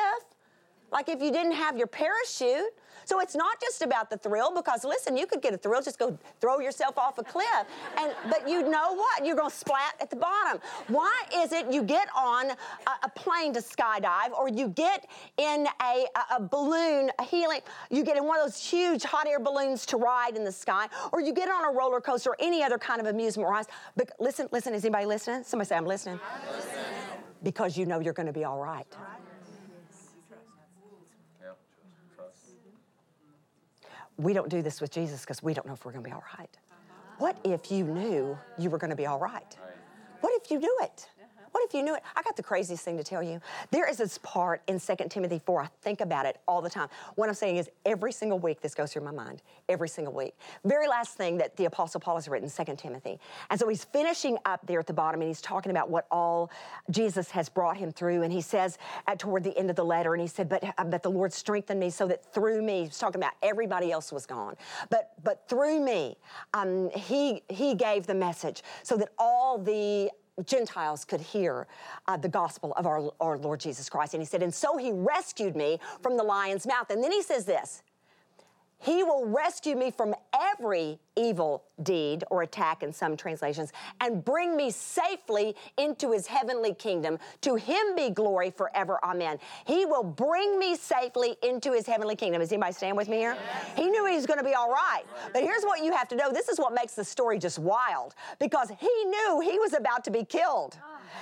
Like 0.95 1.09
if 1.09 1.21
you 1.21 1.29
didn't 1.29 1.51
have 1.51 1.75
your 1.77 1.87
parachute. 1.87 2.71
So 3.03 3.19
it's 3.19 3.35
not 3.35 3.59
just 3.61 3.81
about 3.81 4.09
the 4.09 4.17
thrill 4.17 4.55
because 4.55 4.85
listen, 4.85 5.15
you 5.17 5.27
could 5.27 5.41
get 5.41 5.53
a 5.53 5.57
thrill, 5.57 5.81
just 5.81 5.99
go 5.99 6.17
throw 6.39 6.59
yourself 6.59 6.97
off 6.97 7.17
a 7.19 7.23
cliff. 7.23 7.65
And 7.99 8.13
but 8.29 8.47
you 8.49 8.67
know 8.67 8.93
what? 8.93 9.25
You're 9.25 9.35
gonna 9.35 9.49
splat 9.49 9.95
at 9.99 10.09
the 10.09 10.15
bottom. 10.15 10.59
Why 10.87 11.13
is 11.35 11.51
it 11.51 11.71
you 11.71 11.83
get 11.83 12.07
on 12.15 12.49
a, 12.49 12.55
a 13.03 13.09
plane 13.09 13.53
to 13.53 13.59
skydive 13.59 14.31
or 14.35 14.47
you 14.47 14.69
get 14.69 15.07
in 15.37 15.67
a, 15.83 16.05
a, 16.15 16.35
a 16.37 16.41
balloon, 16.41 17.11
a 17.19 17.23
helium, 17.23 17.61
you 17.91 18.03
get 18.03 18.15
in 18.15 18.23
one 18.23 18.39
of 18.39 18.45
those 18.45 18.65
huge 18.65 19.03
hot 19.03 19.27
air 19.27 19.39
balloons 19.39 19.85
to 19.87 19.97
ride 19.97 20.37
in 20.37 20.45
the 20.45 20.51
sky, 20.51 20.87
or 21.11 21.19
you 21.19 21.33
get 21.33 21.49
on 21.49 21.65
a 21.65 21.77
roller 21.77 21.99
coaster 21.99 22.29
or 22.29 22.37
any 22.39 22.63
other 22.63 22.77
kind 22.77 23.01
of 23.01 23.07
amusement 23.07 23.49
ride. 23.49 23.65
But 23.97 24.11
listen, 24.19 24.47
listen, 24.53 24.73
is 24.73 24.85
anybody 24.85 25.05
listening? 25.05 25.43
Somebody 25.43 25.67
say 25.67 25.75
I'm 25.75 25.85
listening. 25.85 26.19
I'm 26.23 26.55
listening. 26.55 26.85
Because 27.43 27.77
you 27.77 27.85
know 27.85 27.99
you're 27.99 28.13
gonna 28.13 28.33
be 28.33 28.45
all 28.45 28.59
right. 28.59 28.87
All 28.95 29.03
right. 29.03 29.15
We 34.17 34.33
don't 34.33 34.49
do 34.49 34.61
this 34.61 34.81
with 34.81 34.91
Jesus 34.91 35.21
because 35.21 35.43
we 35.43 35.53
don't 35.53 35.67
know 35.67 35.73
if 35.73 35.85
we're 35.85 35.91
going 35.91 36.03
to 36.03 36.09
be 36.09 36.13
all 36.13 36.23
right. 36.37 36.49
What 37.17 37.37
if 37.43 37.71
you 37.71 37.85
knew 37.85 38.37
you 38.57 38.69
were 38.69 38.77
going 38.77 38.89
to 38.89 38.95
be 38.95 39.05
all 39.05 39.19
right? 39.19 39.57
What 40.21 40.33
if 40.41 40.51
you 40.51 40.59
knew 40.59 40.77
it? 40.81 41.07
What 41.55 41.63
if 41.63 41.73
you 41.73 41.83
knew 41.83 41.95
it? 41.95 42.03
I 42.17 42.21
got 42.21 42.35
the 42.35 42.43
craziest 42.43 42.83
thing 42.83 42.97
to 42.97 43.03
tell 43.03 43.23
you. 43.23 43.39
There 43.71 43.89
is 43.89 43.95
this 43.95 44.17
part 44.17 44.61
in 44.67 44.77
2 44.77 44.95
Timothy 45.07 45.39
4. 45.45 45.61
I 45.61 45.69
think 45.81 46.01
about 46.01 46.25
it 46.25 46.37
all 46.49 46.61
the 46.61 46.69
time. 46.69 46.89
What 47.15 47.29
I'm 47.29 47.33
saying 47.33 47.55
is 47.55 47.69
every 47.85 48.11
single 48.11 48.39
week 48.39 48.59
this 48.59 48.75
goes 48.75 48.91
through 48.91 49.05
my 49.05 49.11
mind. 49.11 49.41
Every 49.69 49.87
single 49.87 50.13
week. 50.13 50.35
Very 50.65 50.89
last 50.89 51.15
thing 51.15 51.37
that 51.37 51.55
the 51.55 51.63
Apostle 51.63 52.01
Paul 52.01 52.15
has 52.15 52.27
written, 52.27 52.49
2 52.49 52.75
Timothy. 52.75 53.21
And 53.49 53.57
so 53.57 53.69
he's 53.69 53.85
finishing 53.85 54.37
up 54.43 54.67
there 54.67 54.81
at 54.81 54.85
the 54.85 54.91
bottom 54.91 55.21
and 55.21 55.29
he's 55.29 55.39
talking 55.39 55.71
about 55.71 55.89
what 55.89 56.07
all 56.11 56.51
Jesus 56.91 57.31
has 57.31 57.47
brought 57.47 57.77
him 57.77 57.89
through. 57.89 58.23
And 58.23 58.33
he 58.33 58.41
says 58.41 58.77
at 59.07 59.17
toward 59.17 59.45
the 59.45 59.57
end 59.57 59.69
of 59.69 59.77
the 59.77 59.85
letter, 59.85 60.13
and 60.13 60.19
he 60.19 60.27
said, 60.27 60.49
But 60.49 60.61
uh, 60.77 60.83
but 60.83 61.03
the 61.03 61.09
Lord 61.09 61.31
strengthened 61.31 61.79
me 61.79 61.89
so 61.89 62.05
that 62.07 62.33
through 62.33 62.63
me, 62.63 62.83
he's 62.83 62.99
talking 62.99 63.21
about 63.21 63.31
everybody 63.41 63.93
else 63.93 64.11
was 64.11 64.25
gone. 64.25 64.55
But 64.89 65.13
but 65.23 65.47
through 65.47 65.79
me, 65.79 66.17
um, 66.53 66.89
he 66.89 67.43
he 67.47 67.75
gave 67.75 68.07
the 68.07 68.13
message 68.13 68.61
so 68.83 68.97
that 68.97 69.07
all 69.17 69.57
the 69.57 70.11
Gentiles 70.45 71.05
could 71.05 71.21
hear 71.21 71.67
uh, 72.07 72.17
the 72.17 72.27
gospel 72.27 72.73
of 72.75 72.85
our, 72.85 73.11
our 73.21 73.37
Lord 73.37 73.59
Jesus 73.59 73.89
Christ. 73.89 74.13
And 74.13 74.21
he 74.21 74.25
said, 74.25 74.43
And 74.43 74.53
so 74.53 74.77
he 74.77 74.91
rescued 74.91 75.55
me 75.55 75.79
from 76.01 76.17
the 76.17 76.23
lion's 76.23 76.67
mouth. 76.67 76.89
And 76.89 77.03
then 77.03 77.11
he 77.11 77.21
says 77.21 77.45
this 77.45 77.83
He 78.79 79.03
will 79.03 79.25
rescue 79.25 79.75
me 79.75 79.89
from 79.89 80.13
every 80.33 80.99
evil 81.15 81.63
deed 81.81 82.23
or 82.29 82.43
attack 82.43 82.83
in 82.83 82.91
some 82.91 83.15
translations 83.15 83.71
and 84.01 84.23
bring 84.23 84.55
me 84.55 84.69
safely 84.69 85.55
into 85.77 86.11
his 86.11 86.27
heavenly 86.27 86.73
kingdom. 86.73 87.17
To 87.41 87.55
him 87.55 87.95
be 87.95 88.09
glory 88.09 88.51
forever. 88.51 88.99
Amen. 89.03 89.39
He 89.65 89.85
will 89.85 90.03
bring 90.03 90.59
me 90.59 90.75
safely 90.75 91.37
into 91.41 91.71
his 91.71 91.87
heavenly 91.87 92.15
kingdom. 92.15 92.41
Is 92.41 92.51
anybody 92.51 92.73
stand 92.73 92.97
with 92.97 93.07
me 93.07 93.17
here? 93.17 93.37
He 93.75 93.89
knew 93.89 94.05
he 94.05 94.15
was 94.15 94.25
going 94.25 94.39
to 94.39 94.45
be 94.45 94.53
all 94.53 94.69
right. 94.69 95.03
But 95.33 95.43
here's 95.43 95.63
what 95.63 95.83
you 95.83 95.93
have 95.93 96.07
to 96.09 96.15
know 96.15 96.31
this 96.31 96.49
is 96.49 96.59
what 96.59 96.73
makes 96.73 96.93
the 96.93 97.03
story 97.03 97.39
just 97.39 97.59
wild 97.59 98.13
because 98.39 98.69
he 98.69 99.05
knew 99.05 99.39
he 99.39 99.57
was 99.57 99.73
about 99.73 100.03
to 100.03 100.11
be 100.11 100.23
killed. 100.25 100.77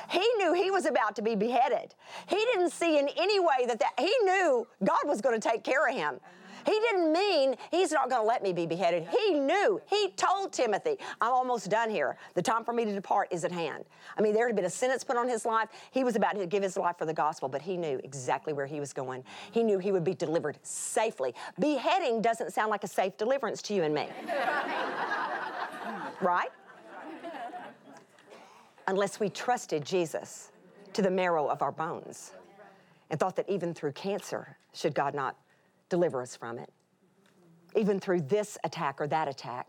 He 0.09 0.25
knew 0.37 0.53
he 0.53 0.71
was 0.71 0.85
about 0.85 1.15
to 1.15 1.21
be 1.21 1.35
beheaded. 1.35 1.93
He 2.27 2.37
didn't 2.53 2.71
see 2.71 2.97
in 2.97 3.07
any 3.15 3.39
way 3.39 3.65
that, 3.67 3.79
that 3.79 3.93
he 3.97 4.13
knew 4.23 4.67
God 4.83 5.01
was 5.05 5.21
going 5.21 5.39
to 5.39 5.49
take 5.49 5.63
care 5.63 5.87
of 5.87 5.95
him. 5.95 6.19
He 6.65 6.71
didn't 6.71 7.11
mean 7.11 7.55
he's 7.71 7.91
not 7.91 8.09
going 8.09 8.21
to 8.21 8.27
let 8.27 8.43
me 8.43 8.53
be 8.53 8.65
beheaded. 8.65 9.07
He 9.09 9.33
knew. 9.33 9.81
He 9.89 10.09
told 10.11 10.53
Timothy, 10.53 10.97
I'm 11.21 11.31
almost 11.31 11.69
done 11.69 11.89
here. 11.89 12.17
The 12.33 12.41
time 12.41 12.63
for 12.63 12.73
me 12.73 12.85
to 12.85 12.93
depart 12.93 13.27
is 13.31 13.43
at 13.43 13.51
hand. 13.51 13.85
I 14.17 14.21
mean, 14.21 14.33
there 14.33 14.47
had 14.47 14.55
been 14.55 14.65
a 14.65 14.69
sentence 14.69 15.03
put 15.03 15.17
on 15.17 15.27
his 15.27 15.45
life. 15.45 15.69
He 15.91 16.03
was 16.03 16.15
about 16.15 16.35
to 16.35 16.45
give 16.45 16.63
his 16.63 16.77
life 16.77 16.97
for 16.97 17.05
the 17.05 17.13
gospel, 17.13 17.49
but 17.49 17.61
he 17.61 17.77
knew 17.77 17.99
exactly 18.03 18.53
where 18.53 18.65
he 18.65 18.79
was 18.79 18.93
going. 18.93 19.23
He 19.51 19.63
knew 19.63 19.79
he 19.79 19.91
would 19.91 20.03
be 20.03 20.13
delivered 20.13 20.57
safely. 20.63 21.33
Beheading 21.59 22.21
doesn't 22.21 22.53
sound 22.53 22.71
like 22.71 22.83
a 22.83 22.87
safe 22.87 23.17
deliverance 23.17 23.61
to 23.63 23.73
you 23.73 23.83
and 23.83 23.93
me. 23.93 24.07
right? 26.21 26.49
Unless 28.87 29.19
we 29.19 29.29
trusted 29.29 29.85
Jesus 29.85 30.51
to 30.93 31.01
the 31.01 31.11
marrow 31.11 31.47
of 31.47 31.61
our 31.61 31.71
bones 31.71 32.33
and 33.09 33.19
thought 33.19 33.35
that 33.35 33.49
even 33.49 33.73
through 33.73 33.91
cancer, 33.93 34.57
should 34.73 34.93
God 34.93 35.13
not 35.13 35.35
deliver 35.89 36.21
us 36.21 36.35
from 36.35 36.59
it. 36.59 36.69
Even 37.75 37.99
through 37.99 38.21
this 38.21 38.57
attack 38.63 39.01
or 39.01 39.07
that 39.07 39.27
attack, 39.27 39.67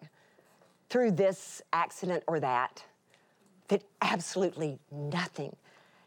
through 0.88 1.12
this 1.12 1.62
accident 1.72 2.22
or 2.26 2.40
that, 2.40 2.84
that 3.68 3.82
absolutely 4.02 4.78
nothing 4.90 5.56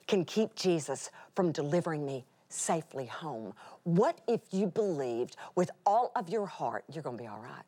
can 0.07 0.23
keep 0.23 0.55
Jesus 0.55 1.11
from 1.35 1.51
delivering 1.51 2.05
me 2.05 2.25
safely 2.49 3.05
home. 3.05 3.53
What 3.83 4.21
if 4.27 4.41
you 4.51 4.67
believed 4.67 5.35
with 5.55 5.69
all 5.85 6.11
of 6.15 6.29
your 6.29 6.45
heart 6.45 6.85
you're 6.91 7.03
going 7.03 7.17
to 7.17 7.23
be 7.23 7.27
all 7.27 7.39
right? 7.39 7.63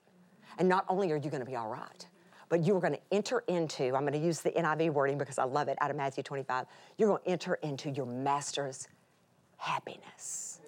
And 0.58 0.68
not 0.68 0.86
only 0.88 1.12
are 1.12 1.18
you 1.18 1.30
going 1.30 1.44
to 1.44 1.50
be 1.50 1.56
all 1.56 1.70
right, 1.70 2.08
but 2.50 2.64
you 2.64 2.76
are 2.76 2.80
going 2.80 2.94
to 2.94 3.00
enter 3.12 3.44
into, 3.48 3.96
I'm 3.96 4.02
going 4.02 4.14
to 4.14 4.20
use 4.20 4.42
the 4.42 4.52
NIV 4.52 4.92
wording 4.92 5.18
because 5.18 5.38
I 5.38 5.44
love 5.44 5.68
it 5.68 5.78
out 5.82 5.92
of 5.92 5.98
Matthew 5.98 6.24
25, 6.24 6.66
you're 6.98 7.10
going 7.10 7.22
to 7.24 7.30
enter 7.30 7.56
into 7.56 7.90
your 7.92 8.06
master's 8.06 8.88
happiness. 9.58 10.59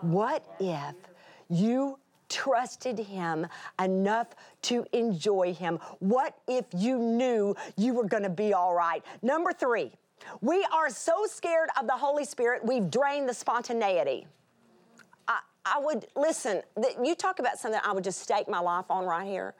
What 0.00 0.44
if 0.60 0.94
you 1.48 1.98
trusted 2.28 2.98
him 2.98 3.46
enough 3.82 4.28
to 4.62 4.84
enjoy 4.92 5.54
him? 5.54 5.78
What 5.98 6.36
if 6.46 6.66
you 6.76 6.98
knew 6.98 7.56
you 7.76 7.94
were 7.94 8.06
going 8.06 8.22
to 8.22 8.30
be 8.30 8.52
all 8.52 8.74
right? 8.74 9.02
Number 9.22 9.52
three, 9.52 9.92
we 10.40 10.66
are 10.72 10.90
so 10.90 11.26
scared 11.26 11.68
of 11.80 11.86
the 11.86 11.94
Holy 11.94 12.24
Spirit, 12.24 12.64
we've 12.64 12.90
drained 12.90 13.28
the 13.28 13.34
spontaneity. 13.34 14.26
I, 15.26 15.40
I 15.64 15.78
would 15.80 16.06
listen, 16.16 16.62
you 17.02 17.14
talk 17.14 17.38
about 17.38 17.58
something 17.58 17.80
I 17.84 17.92
would 17.92 18.04
just 18.04 18.20
stake 18.20 18.48
my 18.48 18.60
life 18.60 18.90
on 18.90 19.04
right 19.04 19.26
here. 19.26 19.54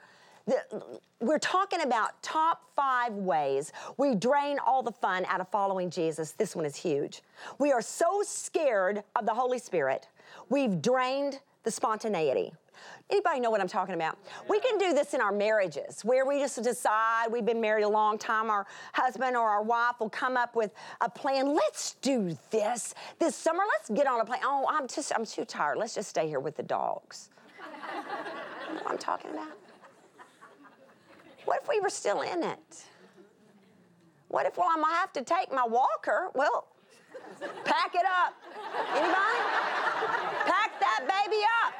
The, 0.47 0.83
we're 1.21 1.39
talking 1.39 1.81
about 1.81 2.21
top 2.23 2.63
five 2.75 3.13
ways 3.13 3.71
we 3.97 4.15
drain 4.15 4.57
all 4.65 4.81
the 4.81 4.91
fun 4.91 5.25
out 5.25 5.41
of 5.41 5.49
following 5.49 5.89
Jesus. 5.89 6.31
This 6.31 6.55
one 6.55 6.65
is 6.65 6.75
huge. 6.75 7.21
We 7.59 7.71
are 7.71 7.81
so 7.81 8.23
scared 8.25 9.03
of 9.15 9.25
the 9.25 9.33
Holy 9.33 9.59
Spirit, 9.59 10.07
we've 10.49 10.81
drained 10.81 11.39
the 11.63 11.71
spontaneity. 11.71 12.53
Anybody 13.09 13.39
know 13.39 13.49
what 13.49 13.59
I'm 13.59 13.67
talking 13.67 13.95
about? 13.95 14.17
We 14.47 14.59
can 14.59 14.77
do 14.77 14.93
this 14.93 15.13
in 15.13 15.21
our 15.21 15.31
marriages 15.31 16.01
where 16.03 16.25
we 16.25 16.39
just 16.39 16.61
decide 16.61 17.27
we've 17.31 17.45
been 17.45 17.59
married 17.59 17.83
a 17.83 17.89
long 17.89 18.17
time. 18.17 18.49
Our 18.49 18.67
husband 18.93 19.35
or 19.35 19.49
our 19.49 19.63
wife 19.63 19.95
will 19.99 20.09
come 20.09 20.37
up 20.37 20.55
with 20.55 20.71
a 21.01 21.09
plan. 21.09 21.53
Let's 21.53 21.95
do 22.01 22.37
this 22.51 22.93
this 23.17 23.35
summer. 23.35 23.63
Let's 23.77 23.89
get 23.89 24.07
on 24.07 24.21
a 24.21 24.25
plane. 24.25 24.41
Oh, 24.43 24.65
I'm 24.69 24.87
just 24.87 25.11
I'm 25.15 25.25
too 25.25 25.43
tired. 25.43 25.77
Let's 25.77 25.95
just 25.95 26.09
stay 26.09 26.27
here 26.27 26.39
with 26.39 26.55
the 26.55 26.63
dogs. 26.63 27.29
you 27.57 28.75
know 28.75 28.81
what 28.83 28.91
I'm 28.91 28.97
talking 28.97 29.31
about? 29.31 29.57
What 31.45 31.61
if 31.63 31.67
we 31.67 31.79
were 31.79 31.89
still 31.89 32.21
in 32.21 32.43
it? 32.43 32.85
What 34.27 34.45
if, 34.45 34.55
well, 34.57 34.67
I'm 34.69 34.81
gonna 34.81 34.93
have 34.93 35.11
to 35.13 35.23
take 35.23 35.51
my 35.51 35.65
walker? 35.65 36.29
Well, 36.35 36.67
pack 37.65 37.95
it 37.95 38.05
up. 38.05 38.35
Anybody? 38.95 39.78
That 40.89 41.07
baby 41.07 41.41
up. 41.65 41.78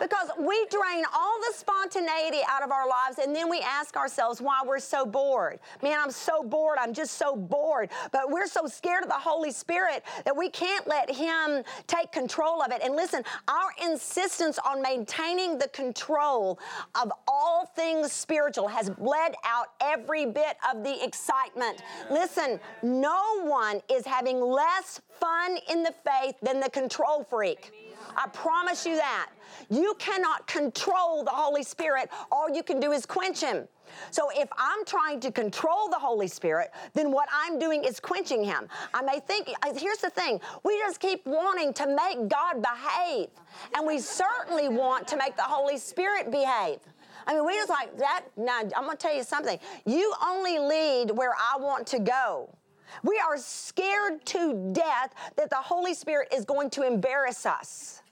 Because 0.00 0.30
we 0.38 0.66
drain 0.70 1.04
all 1.14 1.38
the 1.40 1.56
spontaneity 1.56 2.40
out 2.48 2.62
of 2.62 2.70
our 2.70 2.88
lives 2.88 3.18
and 3.18 3.34
then 3.34 3.48
we 3.48 3.60
ask 3.60 3.96
ourselves 3.96 4.40
why 4.40 4.60
we're 4.64 4.78
so 4.78 5.06
bored. 5.06 5.58
Man, 5.82 5.98
I'm 6.02 6.10
so 6.10 6.42
bored. 6.42 6.78
I'm 6.78 6.92
just 6.92 7.14
so 7.14 7.34
bored. 7.34 7.90
But 8.12 8.30
we're 8.30 8.46
so 8.46 8.66
scared 8.66 9.02
of 9.02 9.08
the 9.08 9.14
Holy 9.14 9.50
Spirit 9.50 10.02
that 10.24 10.36
we 10.36 10.50
can't 10.50 10.86
let 10.86 11.10
Him 11.10 11.62
take 11.86 12.12
control 12.12 12.62
of 12.62 12.72
it. 12.72 12.82
And 12.82 12.94
listen, 12.94 13.22
our 13.48 13.70
insistence 13.82 14.58
on 14.58 14.82
maintaining 14.82 15.58
the 15.58 15.68
control 15.68 16.58
of 17.00 17.10
all 17.26 17.66
things 17.74 18.12
spiritual 18.12 18.68
has 18.68 18.90
bled 18.90 19.34
out 19.44 19.68
every 19.80 20.26
bit 20.26 20.56
of 20.72 20.82
the 20.84 21.04
excitement. 21.04 21.82
Listen, 22.10 22.60
no 22.82 23.42
one 23.42 23.80
is 23.90 24.04
having 24.04 24.40
less 24.40 25.00
fun 25.20 25.58
in 25.70 25.82
the 25.82 25.94
faith 26.04 26.36
than 26.42 26.60
the 26.60 26.70
control 26.70 27.24
freak. 27.24 27.85
I 28.16 28.28
promise 28.28 28.86
you 28.86 28.96
that. 28.96 29.30
You 29.70 29.94
cannot 29.98 30.46
control 30.46 31.24
the 31.24 31.30
Holy 31.30 31.62
Spirit. 31.62 32.10
All 32.30 32.48
you 32.48 32.62
can 32.62 32.80
do 32.80 32.92
is 32.92 33.06
quench 33.06 33.40
him. 33.40 33.66
So 34.10 34.28
if 34.34 34.48
I'm 34.58 34.84
trying 34.84 35.20
to 35.20 35.30
control 35.30 35.88
the 35.88 35.98
Holy 35.98 36.28
Spirit, 36.28 36.70
then 36.94 37.10
what 37.10 37.28
I'm 37.32 37.58
doing 37.58 37.84
is 37.84 38.00
quenching 38.00 38.44
him. 38.44 38.68
I 38.92 39.02
may 39.02 39.20
think, 39.20 39.50
uh, 39.62 39.72
here's 39.74 39.98
the 39.98 40.10
thing 40.10 40.40
we 40.64 40.78
just 40.78 41.00
keep 41.00 41.24
wanting 41.26 41.72
to 41.74 41.86
make 41.86 42.28
God 42.28 42.62
behave, 42.62 43.28
and 43.74 43.86
we 43.86 43.98
certainly 43.98 44.68
want 44.68 45.06
to 45.08 45.16
make 45.16 45.36
the 45.36 45.42
Holy 45.42 45.78
Spirit 45.78 46.30
behave. 46.30 46.80
I 47.26 47.34
mean, 47.34 47.46
we 47.46 47.54
just 47.54 47.70
like 47.70 47.96
that. 47.98 48.24
Now, 48.36 48.60
I'm 48.60 48.84
going 48.84 48.90
to 48.90 48.96
tell 48.96 49.14
you 49.14 49.24
something. 49.24 49.58
You 49.84 50.14
only 50.24 50.58
lead 50.58 51.10
where 51.10 51.32
I 51.32 51.58
want 51.58 51.86
to 51.88 51.98
go. 51.98 52.50
We 53.02 53.20
are 53.26 53.36
scared 53.36 54.24
to 54.26 54.70
death 54.72 55.14
that 55.36 55.50
the 55.50 55.56
Holy 55.56 55.94
Spirit 55.94 56.32
is 56.32 56.44
going 56.44 56.70
to 56.70 56.82
embarrass 56.82 57.46
us. 57.46 58.02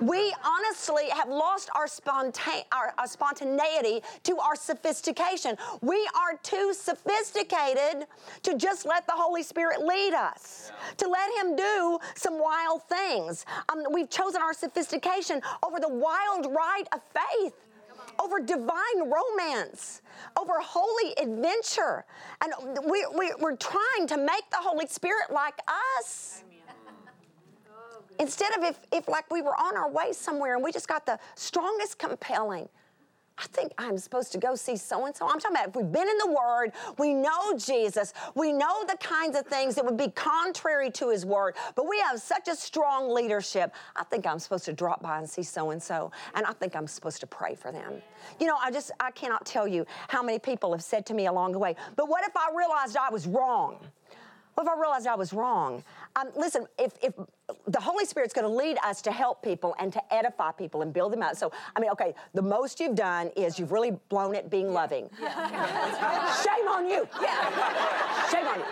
We 0.00 0.34
honestly 0.44 1.08
have 1.10 1.28
lost 1.28 1.70
our, 1.74 1.86
sponta- 1.86 2.64
our, 2.72 2.94
our, 2.98 3.06
spontaneity 3.06 4.02
to 4.24 4.38
our 4.38 4.56
sophistication. 4.56 5.56
We 5.80 6.08
are 6.16 6.36
too 6.42 6.74
sophisticated 6.74 8.06
to 8.42 8.56
just 8.56 8.86
let 8.86 9.06
the 9.06 9.12
Holy 9.12 9.42
Spirit 9.42 9.82
lead 9.82 10.14
us, 10.14 10.72
to 10.96 11.08
let 11.08 11.30
Him 11.38 11.56
do 11.56 11.98
some 12.16 12.40
wild 12.40 12.82
things. 12.88 13.46
Um, 13.68 13.84
we've 13.92 14.10
chosen 14.10 14.42
our 14.42 14.54
sophistication 14.54 15.40
over 15.62 15.78
the 15.78 15.88
wild 15.88 16.46
ride 16.46 16.84
of 16.92 17.00
faith 17.14 17.54
over 18.20 18.40
divine 18.40 19.00
romance, 19.00 20.02
over 20.38 20.54
holy 20.58 21.12
adventure. 21.20 22.04
And 22.42 22.52
we, 22.90 23.06
we, 23.16 23.32
we're 23.40 23.56
trying 23.56 24.06
to 24.08 24.16
make 24.16 24.48
the 24.50 24.58
Holy 24.58 24.86
Spirit 24.86 25.30
like 25.30 25.54
us. 25.98 26.44
Instead 28.18 28.56
of 28.56 28.64
if, 28.64 28.78
if 28.92 29.08
like 29.08 29.30
we 29.30 29.42
were 29.42 29.56
on 29.56 29.76
our 29.76 29.90
way 29.90 30.12
somewhere 30.12 30.54
and 30.54 30.62
we 30.62 30.70
just 30.70 30.86
got 30.86 31.06
the 31.06 31.18
strongest 31.34 31.98
compelling 31.98 32.68
I 33.38 33.44
think 33.46 33.72
I'm 33.78 33.98
supposed 33.98 34.32
to 34.32 34.38
go 34.38 34.54
see 34.54 34.76
so 34.76 35.06
and 35.06 35.16
so. 35.16 35.26
I'm 35.26 35.40
talking 35.40 35.56
about 35.56 35.68
if 35.68 35.76
we've 35.76 35.90
been 35.90 36.08
in 36.08 36.18
the 36.18 36.30
Word, 36.30 36.72
we 36.98 37.14
know 37.14 37.56
Jesus, 37.56 38.12
we 38.34 38.52
know 38.52 38.84
the 38.84 38.96
kinds 38.98 39.36
of 39.36 39.46
things 39.46 39.74
that 39.74 39.84
would 39.84 39.96
be 39.96 40.10
contrary 40.10 40.90
to 40.92 41.10
His 41.10 41.24
Word, 41.24 41.56
but 41.74 41.88
we 41.88 41.98
have 42.00 42.20
such 42.20 42.48
a 42.48 42.54
strong 42.54 43.12
leadership. 43.12 43.74
I 43.96 44.04
think 44.04 44.26
I'm 44.26 44.38
supposed 44.38 44.64
to 44.66 44.72
drop 44.72 45.02
by 45.02 45.18
and 45.18 45.28
see 45.28 45.42
so 45.42 45.70
and 45.70 45.82
so, 45.82 46.12
and 46.34 46.46
I 46.46 46.52
think 46.52 46.76
I'm 46.76 46.86
supposed 46.86 47.20
to 47.20 47.26
pray 47.26 47.54
for 47.54 47.72
them. 47.72 48.02
You 48.38 48.46
know, 48.46 48.56
I 48.62 48.70
just, 48.70 48.90
I 49.00 49.10
cannot 49.10 49.46
tell 49.46 49.66
you 49.66 49.86
how 50.08 50.22
many 50.22 50.38
people 50.38 50.72
have 50.72 50.82
said 50.82 51.06
to 51.06 51.14
me 51.14 51.26
along 51.26 51.52
the 51.52 51.58
way, 51.58 51.74
but 51.96 52.08
what 52.08 52.24
if 52.26 52.36
I 52.36 52.50
realized 52.54 52.96
I 52.96 53.10
was 53.10 53.26
wrong? 53.26 53.78
If 54.62 54.68
I 54.68 54.78
realized 54.78 55.08
I 55.08 55.16
was 55.16 55.32
wrong? 55.32 55.82
Um, 56.14 56.28
listen, 56.36 56.68
if, 56.78 56.92
if 57.02 57.14
the 57.66 57.80
Holy 57.80 58.04
Spirit's 58.04 58.32
going 58.32 58.46
to 58.46 58.54
lead 58.54 58.78
us 58.84 59.02
to 59.02 59.10
help 59.10 59.42
people 59.42 59.74
and 59.80 59.92
to 59.92 60.14
edify 60.14 60.52
people 60.52 60.82
and 60.82 60.92
build 60.92 61.12
them 61.12 61.20
up. 61.20 61.34
So, 61.34 61.50
I 61.74 61.80
mean, 61.80 61.90
okay, 61.90 62.14
the 62.32 62.42
most 62.42 62.78
you've 62.78 62.94
done 62.94 63.32
is 63.36 63.58
you've 63.58 63.72
really 63.72 63.90
blown 64.08 64.36
it 64.36 64.50
being 64.50 64.72
loving. 64.72 65.10
Shame 65.18 66.68
on 66.68 66.88
you. 66.88 67.08
Yeah. 67.20 68.30
Shame 68.30 68.46
on 68.46 68.60
you. 68.60 68.64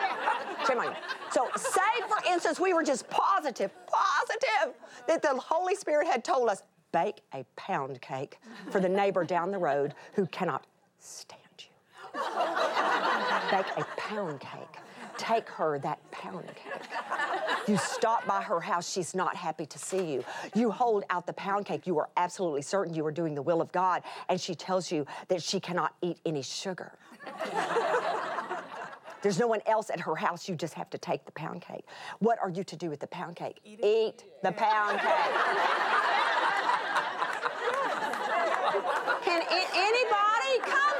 Shame 0.64 0.78
on 0.78 0.84
you. 0.86 0.96
So, 1.32 1.48
say 1.56 1.80
for 2.08 2.18
instance, 2.32 2.60
we 2.60 2.72
were 2.72 2.84
just 2.84 3.10
positive, 3.10 3.72
positive 3.88 4.76
that 5.08 5.22
the 5.22 5.34
Holy 5.40 5.74
Spirit 5.74 6.06
had 6.06 6.22
told 6.22 6.48
us, 6.48 6.62
bake 6.92 7.20
a 7.34 7.44
pound 7.56 8.00
cake 8.00 8.38
for 8.70 8.78
the 8.78 8.88
neighbor 8.88 9.24
down 9.24 9.50
the 9.50 9.58
road 9.58 9.94
who 10.12 10.24
cannot 10.26 10.68
stand 11.00 11.40
you. 11.58 12.20
bake 13.50 13.66
a 13.76 13.84
pound 13.96 14.38
cake 14.38 14.78
take 15.20 15.48
her 15.50 15.78
that 15.80 15.98
pound 16.10 16.46
cake. 16.48 16.88
You 17.68 17.76
stop 17.76 18.26
by 18.26 18.42
her 18.42 18.60
house, 18.60 18.90
she's 18.90 19.14
not 19.14 19.36
happy 19.36 19.66
to 19.66 19.78
see 19.78 20.12
you. 20.12 20.24
You 20.54 20.70
hold 20.70 21.04
out 21.10 21.26
the 21.26 21.34
pound 21.34 21.66
cake, 21.66 21.86
you 21.86 21.98
are 21.98 22.08
absolutely 22.16 22.62
certain 22.62 22.94
you 22.94 23.04
are 23.06 23.12
doing 23.12 23.34
the 23.34 23.42
will 23.42 23.60
of 23.60 23.70
God, 23.70 24.02
and 24.28 24.40
she 24.40 24.54
tells 24.54 24.90
you 24.90 25.06
that 25.28 25.42
she 25.42 25.60
cannot 25.60 25.94
eat 26.02 26.18
any 26.24 26.42
sugar. 26.42 26.92
There's 29.22 29.38
no 29.38 29.46
one 29.46 29.60
else 29.66 29.90
at 29.90 30.00
her 30.00 30.16
house. 30.16 30.48
You 30.48 30.54
just 30.54 30.72
have 30.74 30.88
to 30.90 30.98
take 30.98 31.26
the 31.26 31.32
pound 31.32 31.60
cake. 31.60 31.84
What 32.20 32.38
are 32.40 32.48
you 32.48 32.64
to 32.64 32.76
do 32.76 32.88
with 32.88 33.00
the 33.00 33.06
pound 33.08 33.36
cake? 33.36 33.58
Eat, 33.64 33.84
Eat 33.84 34.24
the 34.42 34.52
pound 34.52 34.98
cake. 34.98 35.34
Can 39.24 39.42
anybody 39.44 40.52
come? 40.64 40.98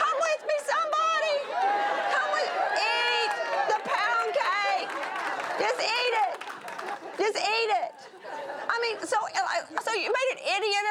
Come 0.00 0.18
with 0.28 0.42
me, 0.48 0.56
somebody. 0.64 1.36
Come 2.14 2.30
with. 2.32 2.50
Eat 2.80 3.32
the 3.68 3.80
pound 3.84 4.30
cake. 4.32 4.88
Just 5.60 5.80
eat 5.80 6.14
it. 6.24 6.40
Just 7.18 7.36
eat 7.36 7.70
it. 7.84 7.92
I 8.68 8.80
mean, 8.80 9.06
so 9.06 9.16
uh, 9.20 9.82
so 9.82 9.92
you 9.92 10.12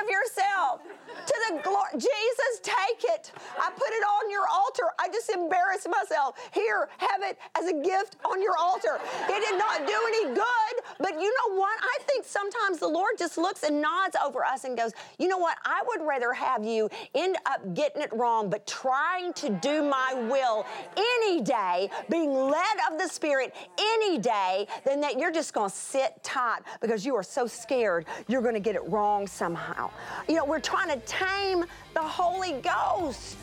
of 0.04 0.10
yourself 0.10 0.82
to 1.26 1.36
the 1.50 1.62
glory. 1.64 1.94
Jesus, 1.96 2.52
take 2.64 3.04
it. 3.14 3.32
I 3.60 3.70
put 3.72 3.90
it 3.90 4.04
on 4.04 4.30
your 4.30 4.48
altar. 4.52 4.84
I 5.00 5.08
just 5.08 5.30
embarrassed 5.30 5.88
myself. 5.90 6.36
Here, 6.54 6.90
have 6.98 7.22
it 7.24 7.38
as 7.58 7.68
a 7.68 7.74
gift 7.82 8.18
on 8.26 8.42
your 8.42 8.58
altar. 8.58 9.00
It 9.30 9.40
did 9.40 9.58
not 9.58 9.88
do 9.88 9.96
any 9.96 10.36
good, 10.36 10.61
but 11.02 11.14
you 11.14 11.34
know 11.50 11.56
what? 11.58 11.78
I 11.82 11.98
think 12.04 12.26
sometimes 12.26 12.80
the 12.80 12.88
Lord 12.88 13.18
just 13.18 13.38
looks 13.38 13.64
and 13.64 13.82
nods 13.82 14.16
over 14.24 14.46
us 14.46 14.64
and 14.64 14.78
goes, 14.78 14.92
you 15.18 15.28
know 15.28 15.38
what? 15.38 15.58
I 15.66 15.82
would 15.88 16.06
rather 16.06 16.34
have 16.34 16.64
you 16.64 16.90
end 17.16 17.38
up 17.46 17.74
getting 17.74 18.02
it 18.02 18.12
wrong, 18.14 18.50
but 18.50 18.66
trying 18.68 19.34
to 19.34 19.50
do 19.50 19.84
my 19.84 20.14
will 20.14 20.66
any 20.96 21.42
day, 21.42 21.90
being 22.10 22.34
led 22.34 22.78
of 22.92 23.00
the 23.00 23.08
Spirit 23.08 23.54
any 23.80 24.18
day, 24.18 24.68
than 24.86 25.02
that 25.02 25.20
you're 25.20 25.32
just 25.32 25.54
going 25.54 25.70
to 25.70 25.76
sit 25.76 26.22
tight 26.24 26.60
because 26.82 27.06
you 27.06 27.16
are 27.16 27.24
so 27.24 27.48
scared 27.48 28.06
you're 28.28 28.42
going 28.42 28.54
to 28.54 28.60
get 28.60 28.76
it 28.76 28.84
wrong 28.88 29.28
somehow. 29.28 29.90
You 30.28 30.36
know, 30.36 30.46
we're 30.46 30.60
trying 30.60 30.90
to 30.90 31.06
tame 31.06 31.66
the 31.94 32.02
Holy 32.02 32.54
Ghost. 32.62 33.38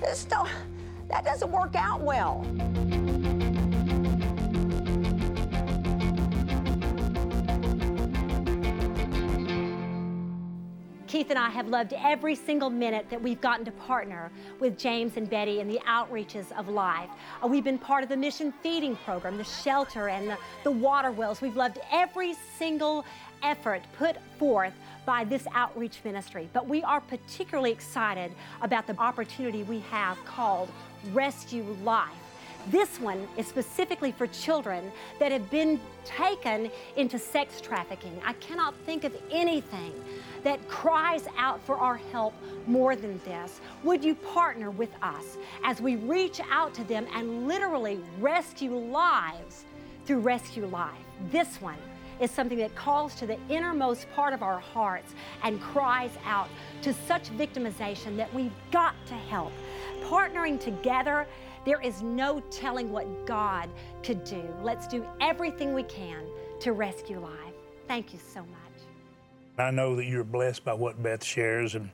This 0.00 0.24
don't, 0.24 0.48
that 1.08 1.24
doesn't 1.24 1.50
work 1.50 1.74
out 1.74 2.00
well. 2.00 2.44
Keith 11.14 11.30
and 11.30 11.38
I 11.38 11.48
have 11.48 11.68
loved 11.68 11.92
every 11.96 12.34
single 12.34 12.70
minute 12.70 13.06
that 13.08 13.22
we've 13.22 13.40
gotten 13.40 13.64
to 13.66 13.70
partner 13.70 14.32
with 14.58 14.76
James 14.76 15.16
and 15.16 15.30
Betty 15.30 15.60
in 15.60 15.68
the 15.68 15.78
outreaches 15.86 16.50
of 16.58 16.68
life. 16.68 17.08
Uh, 17.40 17.46
we've 17.46 17.62
been 17.62 17.78
part 17.78 18.02
of 18.02 18.08
the 18.08 18.16
mission 18.16 18.52
feeding 18.64 18.96
program, 18.96 19.36
the 19.36 19.44
shelter, 19.44 20.08
and 20.08 20.28
the, 20.28 20.36
the 20.64 20.72
water 20.72 21.12
wells. 21.12 21.40
We've 21.40 21.54
loved 21.54 21.78
every 21.92 22.34
single 22.58 23.04
effort 23.44 23.82
put 23.96 24.16
forth 24.40 24.72
by 25.06 25.22
this 25.22 25.46
outreach 25.54 26.00
ministry. 26.02 26.48
But 26.52 26.66
we 26.66 26.82
are 26.82 27.00
particularly 27.00 27.70
excited 27.70 28.32
about 28.60 28.88
the 28.88 28.98
opportunity 28.98 29.62
we 29.62 29.78
have 29.90 30.18
called 30.24 30.68
Rescue 31.12 31.76
Life. 31.84 32.23
This 32.70 32.98
one 32.98 33.28
is 33.36 33.46
specifically 33.46 34.12
for 34.12 34.26
children 34.26 34.90
that 35.18 35.30
have 35.32 35.50
been 35.50 35.78
taken 36.04 36.70
into 36.96 37.18
sex 37.18 37.60
trafficking. 37.60 38.18
I 38.24 38.32
cannot 38.34 38.74
think 38.86 39.04
of 39.04 39.14
anything 39.30 39.92
that 40.44 40.66
cries 40.68 41.26
out 41.36 41.62
for 41.64 41.76
our 41.76 41.96
help 42.10 42.34
more 42.66 42.96
than 42.96 43.20
this. 43.24 43.60
Would 43.82 44.02
you 44.02 44.14
partner 44.14 44.70
with 44.70 44.90
us 45.02 45.36
as 45.62 45.80
we 45.82 45.96
reach 45.96 46.40
out 46.50 46.72
to 46.74 46.84
them 46.84 47.06
and 47.14 47.46
literally 47.46 48.00
rescue 48.18 48.74
lives 48.74 49.64
through 50.06 50.20
Rescue 50.20 50.66
Life? 50.66 50.92
This 51.30 51.60
one 51.60 51.78
is 52.20 52.30
something 52.30 52.58
that 52.58 52.74
calls 52.74 53.14
to 53.16 53.26
the 53.26 53.38
innermost 53.48 54.06
part 54.14 54.32
of 54.32 54.42
our 54.42 54.58
hearts 54.58 55.14
and 55.42 55.60
cries 55.60 56.12
out 56.24 56.48
to 56.82 56.92
such 56.92 57.30
victimization 57.36 58.16
that 58.16 58.32
we've 58.32 58.52
got 58.70 58.94
to 59.06 59.14
help. 59.14 59.52
Partnering 60.04 60.60
together, 60.60 61.26
there 61.64 61.80
is 61.80 62.02
no 62.02 62.40
telling 62.50 62.90
what 62.90 63.26
God 63.26 63.70
could 64.02 64.24
do. 64.24 64.42
Let's 64.62 64.86
do 64.86 65.06
everything 65.20 65.74
we 65.74 65.84
can 65.84 66.24
to 66.60 66.72
rescue 66.72 67.20
life. 67.20 67.54
Thank 67.88 68.12
you 68.12 68.18
so 68.32 68.40
much. 68.40 68.48
I 69.58 69.70
know 69.70 69.96
that 69.96 70.06
you're 70.06 70.24
blessed 70.24 70.64
by 70.64 70.74
what 70.74 71.02
Beth 71.02 71.24
shares, 71.24 71.74
and 71.74 71.90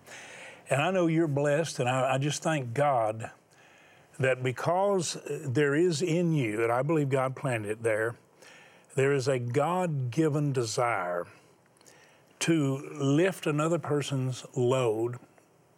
and 0.71 0.81
I 0.81 0.91
know 0.91 1.09
you're 1.09 1.29
blessed, 1.29 1.81
and 1.81 1.89
I, 1.89 2.15
I 2.15 2.19
just 2.19 2.43
thank 2.43 2.73
God 2.73 3.31
that 4.19 4.43
because 4.43 5.17
there 5.27 5.75
is 5.75 6.01
in 6.01 6.33
you, 6.33 6.63
and 6.63 6.71
I 6.71 6.83
believe 6.83 7.09
God 7.09 7.35
planted 7.35 7.71
it 7.71 7.83
there, 7.83 8.17
there 8.95 9.13
is 9.13 9.29
a 9.29 9.39
God 9.39 10.11
given 10.11 10.53
desire 10.53 11.27
to 12.41 12.89
lift 12.95 13.47
another 13.47 13.79
person's 13.79 14.47
load, 14.55 15.19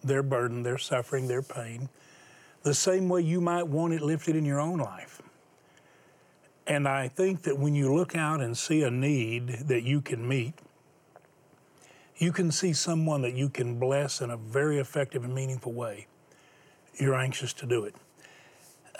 their 0.04 0.22
burden, 0.22 0.62
their 0.62 0.78
suffering, 0.78 1.26
their 1.26 1.42
pain, 1.42 1.88
the 2.62 2.74
same 2.74 3.08
way 3.08 3.22
you 3.22 3.40
might 3.40 3.66
want 3.66 3.92
it 3.92 4.02
lifted 4.02 4.36
in 4.36 4.44
your 4.44 4.60
own 4.60 4.78
life. 4.78 5.20
And 6.66 6.86
I 6.86 7.08
think 7.08 7.42
that 7.42 7.58
when 7.58 7.74
you 7.74 7.92
look 7.92 8.14
out 8.14 8.40
and 8.40 8.56
see 8.56 8.82
a 8.82 8.90
need 8.90 9.48
that 9.66 9.82
you 9.82 10.00
can 10.00 10.26
meet, 10.26 10.54
you 12.16 12.30
can 12.30 12.52
see 12.52 12.72
someone 12.72 13.22
that 13.22 13.34
you 13.34 13.48
can 13.48 13.80
bless 13.80 14.20
in 14.20 14.30
a 14.30 14.36
very 14.36 14.78
effective 14.78 15.24
and 15.24 15.34
meaningful 15.34 15.72
way. 15.72 16.06
You're 16.94 17.16
anxious 17.16 17.52
to 17.54 17.66
do 17.66 17.84
it. 17.84 17.96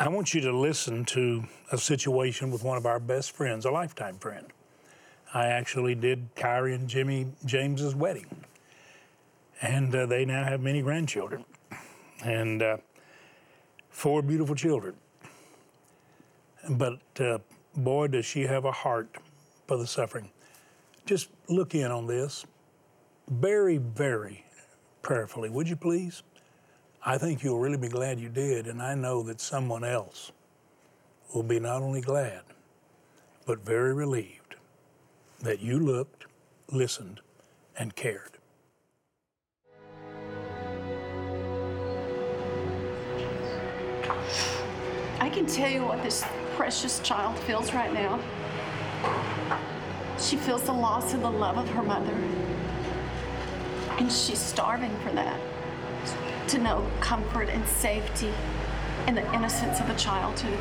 I 0.00 0.08
want 0.08 0.34
you 0.34 0.40
to 0.40 0.56
listen 0.56 1.04
to 1.06 1.44
a 1.70 1.78
situation 1.78 2.50
with 2.50 2.64
one 2.64 2.76
of 2.76 2.86
our 2.86 2.98
best 2.98 3.30
friends, 3.30 3.64
a 3.64 3.70
lifetime 3.70 4.18
friend. 4.18 4.46
I 5.32 5.46
actually 5.46 5.94
did 5.94 6.28
Kyrie 6.34 6.74
and 6.74 6.88
Jimmy 6.88 7.28
James's 7.44 7.94
wedding, 7.94 8.26
and 9.60 9.94
uh, 9.94 10.06
they 10.06 10.24
now 10.24 10.44
have 10.44 10.60
many 10.60 10.82
grandchildren 10.82 11.44
and 12.24 12.62
uh, 12.62 12.76
four 13.92 14.22
beautiful 14.22 14.56
children. 14.56 14.94
But 16.68 17.00
uh, 17.20 17.38
boy, 17.76 18.08
does 18.08 18.26
she 18.26 18.42
have 18.42 18.64
a 18.64 18.72
heart 18.72 19.16
for 19.66 19.76
the 19.76 19.86
suffering. 19.86 20.28
Just 21.06 21.28
look 21.48 21.74
in 21.74 21.90
on 21.90 22.06
this 22.06 22.44
very, 23.28 23.78
very 23.78 24.44
prayerfully, 25.00 25.48
would 25.48 25.68
you 25.68 25.76
please? 25.76 26.22
I 27.04 27.18
think 27.18 27.42
you'll 27.42 27.58
really 27.58 27.78
be 27.78 27.88
glad 27.88 28.20
you 28.20 28.28
did, 28.28 28.66
and 28.66 28.82
I 28.82 28.94
know 28.94 29.22
that 29.22 29.40
someone 29.40 29.82
else 29.82 30.30
will 31.34 31.42
be 31.42 31.58
not 31.58 31.82
only 31.82 32.00
glad, 32.00 32.42
but 33.46 33.64
very 33.64 33.94
relieved 33.94 34.56
that 35.40 35.60
you 35.60 35.78
looked, 35.78 36.26
listened, 36.70 37.20
and 37.76 37.96
cared. 37.96 38.38
Can 45.32 45.46
tell 45.46 45.70
you 45.70 45.82
what 45.82 46.02
this 46.02 46.22
precious 46.56 47.00
child 47.00 47.38
feels 47.40 47.72
right 47.72 47.92
now. 47.92 48.20
She 50.18 50.36
feels 50.36 50.62
the 50.64 50.72
loss 50.72 51.14
of 51.14 51.22
the 51.22 51.30
love 51.30 51.56
of 51.56 51.68
her 51.70 51.82
mother, 51.82 52.14
and 53.98 54.12
she's 54.12 54.38
starving 54.38 54.94
for 54.98 55.10
that 55.12 55.40
to 56.48 56.58
know 56.58 56.86
comfort 57.00 57.48
and 57.48 57.66
safety 57.66 58.30
and 59.06 59.16
the 59.16 59.32
innocence 59.32 59.80
of 59.80 59.88
a 59.88 59.94
childhood. 59.96 60.58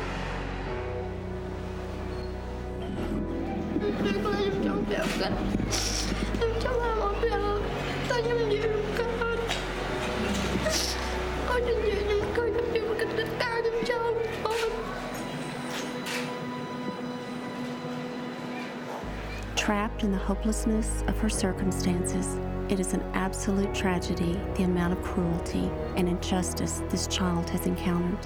Trapped 19.72 20.04
in 20.04 20.12
the 20.12 20.18
hopelessness 20.18 21.02
of 21.06 21.18
her 21.18 21.30
circumstances, 21.30 22.38
it 22.68 22.78
is 22.78 22.92
an 22.92 23.00
absolute 23.14 23.74
tragedy 23.74 24.38
the 24.54 24.64
amount 24.64 24.92
of 24.92 25.02
cruelty 25.02 25.70
and 25.96 26.10
injustice 26.10 26.82
this 26.90 27.06
child 27.06 27.48
has 27.48 27.64
encountered. 27.64 28.18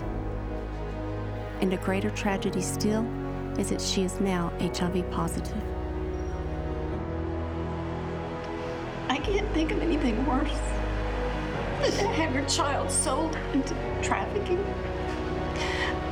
And 1.61 1.73
a 1.73 1.77
greater 1.77 2.11
tragedy 2.11 2.61
still 2.61 3.07
is 3.61 3.71
that 3.71 3.81
she 3.81 4.03
is 4.03 4.19
now 4.19 4.53
HIV 4.59 5.09
positive. 5.13 5.63
I 9.09 9.19
can't 9.19 9.49
think 9.53 9.71
of 9.71 9.81
anything 9.81 10.27
worse 10.27 10.59
than 11.81 11.93
to 11.93 12.09
have 12.09 12.35
your 12.35 12.45
child 12.47 12.91
sold 12.91 13.39
into 13.53 13.77
trafficking. 14.03 14.67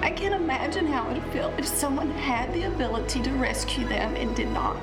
I 0.00 0.12
can't 0.12 0.34
imagine 0.34 0.86
how 0.86 1.10
it 1.10 1.14
would 1.14 1.32
feel 1.32 1.52
if 1.58 1.66
someone 1.66 2.12
had 2.12 2.54
the 2.54 2.68
ability 2.68 3.20
to 3.22 3.30
rescue 3.32 3.88
them 3.88 4.14
and 4.14 4.36
did 4.36 4.52
not. 4.52 4.78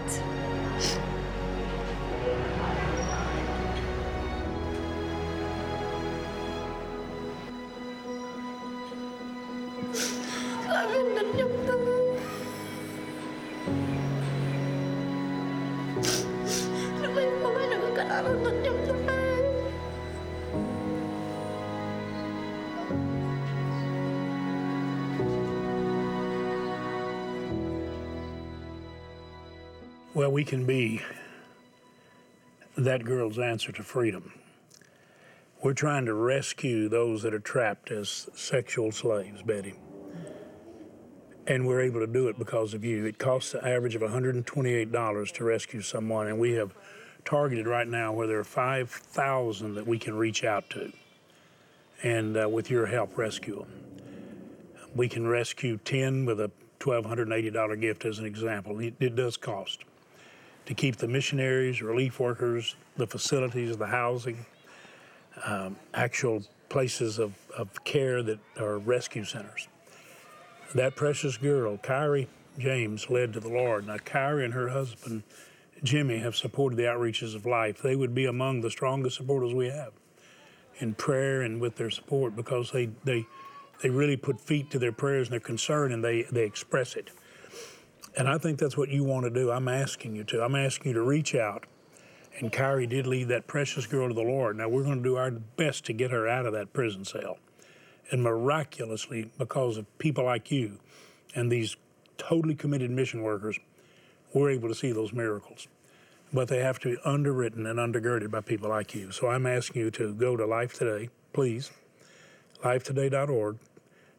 Well, 30.13 30.29
we 30.29 30.43
can 30.43 30.65
be 30.65 31.01
that 32.77 33.05
girl's 33.05 33.39
answer 33.39 33.71
to 33.71 33.81
freedom. 33.81 34.33
We're 35.63 35.73
trying 35.73 36.05
to 36.07 36.13
rescue 36.13 36.89
those 36.89 37.23
that 37.23 37.33
are 37.33 37.39
trapped 37.39 37.91
as 37.91 38.27
sexual 38.35 38.91
slaves, 38.91 39.41
Betty. 39.41 39.75
And 41.47 41.65
we're 41.65 41.79
able 41.79 42.01
to 42.01 42.07
do 42.07 42.27
it 42.27 42.37
because 42.37 42.73
of 42.73 42.83
you. 42.83 43.05
It 43.05 43.19
costs 43.19 43.53
an 43.53 43.61
average 43.63 43.95
of 43.95 44.01
$128 44.01 45.31
to 45.31 45.43
rescue 45.45 45.81
someone, 45.81 46.27
and 46.27 46.37
we 46.37 46.51
have 46.53 46.75
targeted 47.23 47.65
right 47.65 47.87
now 47.87 48.11
where 48.11 48.27
there 48.27 48.39
are 48.39 48.43
5,000 48.43 49.75
that 49.75 49.87
we 49.87 49.97
can 49.97 50.13
reach 50.15 50.43
out 50.43 50.69
to 50.71 50.91
and 52.03 52.35
uh, 52.35 52.49
with 52.49 52.69
your 52.69 52.85
help 52.85 53.17
rescue 53.17 53.59
them. 53.59 53.71
We 54.93 55.07
can 55.07 55.25
rescue 55.25 55.77
10 55.77 56.25
with 56.25 56.41
a 56.41 56.51
$1,280 56.81 57.79
gift 57.79 58.03
as 58.03 58.19
an 58.19 58.25
example. 58.25 58.77
It, 58.81 58.95
it 58.99 59.15
does 59.15 59.37
cost 59.37 59.85
to 60.65 60.73
keep 60.73 60.97
the 60.97 61.07
missionaries, 61.07 61.81
relief 61.81 62.19
workers, 62.19 62.75
the 62.97 63.07
facilities, 63.07 63.75
the 63.77 63.87
housing, 63.87 64.45
um, 65.45 65.75
actual 65.93 66.43
places 66.69 67.19
of, 67.19 67.33
of 67.57 67.83
care 67.83 68.23
that 68.23 68.39
are 68.59 68.77
rescue 68.79 69.25
centers. 69.25 69.67
That 70.75 70.95
precious 70.95 71.37
girl, 71.37 71.77
Kyrie 71.77 72.27
James, 72.57 73.09
led 73.09 73.33
to 73.33 73.39
the 73.39 73.49
Lord. 73.49 73.87
Now, 73.87 73.97
Kyrie 73.97 74.45
and 74.45 74.53
her 74.53 74.69
husband, 74.69 75.23
Jimmy, 75.83 76.19
have 76.19 76.35
supported 76.35 76.77
the 76.77 76.83
outreaches 76.83 77.35
of 77.35 77.45
life. 77.45 77.81
They 77.81 77.95
would 77.95 78.15
be 78.15 78.25
among 78.25 78.61
the 78.61 78.69
strongest 78.69 79.17
supporters 79.17 79.53
we 79.53 79.67
have 79.67 79.91
in 80.79 80.93
prayer 80.93 81.41
and 81.41 81.59
with 81.59 81.75
their 81.75 81.89
support 81.89 82.35
because 82.35 82.71
they, 82.71 82.89
they, 83.03 83.25
they 83.83 83.89
really 83.89 84.17
put 84.17 84.39
feet 84.39 84.71
to 84.71 84.79
their 84.79 84.91
prayers 84.91 85.27
and 85.27 85.33
their 85.33 85.39
concern 85.39 85.91
and 85.91 86.03
they, 86.03 86.23
they 86.23 86.43
express 86.43 86.95
it. 86.95 87.11
And 88.17 88.27
I 88.27 88.37
think 88.37 88.59
that's 88.59 88.77
what 88.77 88.89
you 88.89 89.03
want 89.03 89.25
to 89.25 89.29
do. 89.29 89.51
I'm 89.51 89.67
asking 89.67 90.15
you 90.15 90.23
to. 90.25 90.43
I'm 90.43 90.55
asking 90.55 90.89
you 90.89 90.93
to 90.95 91.01
reach 91.01 91.33
out. 91.33 91.65
And 92.39 92.51
Kyrie 92.51 92.87
did 92.87 93.07
lead 93.07 93.27
that 93.29 93.47
precious 93.47 93.85
girl 93.85 94.07
to 94.07 94.13
the 94.13 94.21
Lord. 94.21 94.57
Now 94.57 94.69
we're 94.69 94.83
going 94.83 94.97
to 94.97 95.03
do 95.03 95.17
our 95.17 95.31
best 95.31 95.85
to 95.85 95.93
get 95.93 96.11
her 96.11 96.27
out 96.27 96.45
of 96.45 96.53
that 96.53 96.73
prison 96.73 97.05
cell. 97.05 97.37
And 98.11 98.23
miraculously, 98.23 99.31
because 99.37 99.77
of 99.77 99.97
people 99.97 100.25
like 100.25 100.51
you 100.51 100.79
and 101.35 101.51
these 101.51 101.77
totally 102.17 102.55
committed 102.55 102.91
mission 102.91 103.21
workers, 103.21 103.59
we're 104.33 104.49
able 104.49 104.69
to 104.69 104.75
see 104.75 104.91
those 104.91 105.13
miracles. 105.13 105.67
But 106.33 106.47
they 106.47 106.59
have 106.59 106.79
to 106.79 106.95
be 106.95 107.01
underwritten 107.03 107.65
and 107.65 107.79
undergirded 107.79 108.31
by 108.31 108.41
people 108.41 108.69
like 108.69 108.95
you. 108.95 109.11
So 109.11 109.27
I'm 109.27 109.45
asking 109.45 109.81
you 109.81 109.91
to 109.91 110.13
go 110.13 110.37
to 110.37 110.45
Life 110.45 110.73
Today, 110.73 111.09
please, 111.33 111.71
lifetoday.org, 112.63 113.57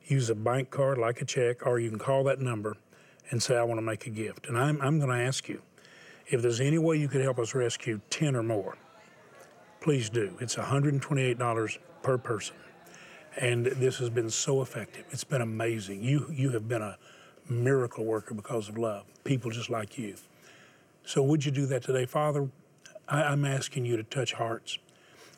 use 0.04 0.28
a 0.28 0.34
bank 0.34 0.70
card 0.70 0.98
like 0.98 1.22
a 1.22 1.24
check, 1.24 1.66
or 1.66 1.78
you 1.78 1.88
can 1.88 1.98
call 1.98 2.24
that 2.24 2.40
number 2.40 2.76
and 3.30 3.42
say, 3.42 3.56
I 3.56 3.62
want 3.62 3.78
to 3.78 3.82
make 3.82 4.06
a 4.06 4.10
gift. 4.10 4.48
And 4.48 4.58
I'm, 4.58 4.80
I'm 4.80 4.98
going 4.98 5.10
to 5.10 5.24
ask 5.24 5.48
you 5.48 5.62
if 6.26 6.42
there's 6.42 6.60
any 6.60 6.78
way 6.78 6.96
you 6.96 7.08
could 7.08 7.20
help 7.20 7.38
us 7.38 7.54
rescue 7.54 8.00
10 8.10 8.36
or 8.36 8.42
more, 8.42 8.76
please 9.80 10.08
do. 10.08 10.36
It's 10.40 10.56
$128 10.56 11.78
per 12.02 12.18
person. 12.18 12.56
And 13.36 13.66
this 13.66 13.98
has 13.98 14.10
been 14.10 14.30
so 14.30 14.62
effective. 14.62 15.04
It's 15.10 15.24
been 15.24 15.40
amazing. 15.40 16.02
You, 16.02 16.26
you 16.30 16.50
have 16.50 16.68
been 16.68 16.82
a 16.82 16.98
miracle 17.48 18.04
worker 18.04 18.34
because 18.34 18.68
of 18.68 18.78
love, 18.78 19.04
people 19.24 19.50
just 19.50 19.70
like 19.70 19.98
you. 19.98 20.14
So, 21.04 21.22
would 21.22 21.44
you 21.44 21.50
do 21.50 21.66
that 21.66 21.82
today? 21.82 22.06
Father, 22.06 22.48
I, 23.08 23.24
I'm 23.24 23.44
asking 23.44 23.86
you 23.86 23.96
to 23.96 24.04
touch 24.04 24.34
hearts 24.34 24.78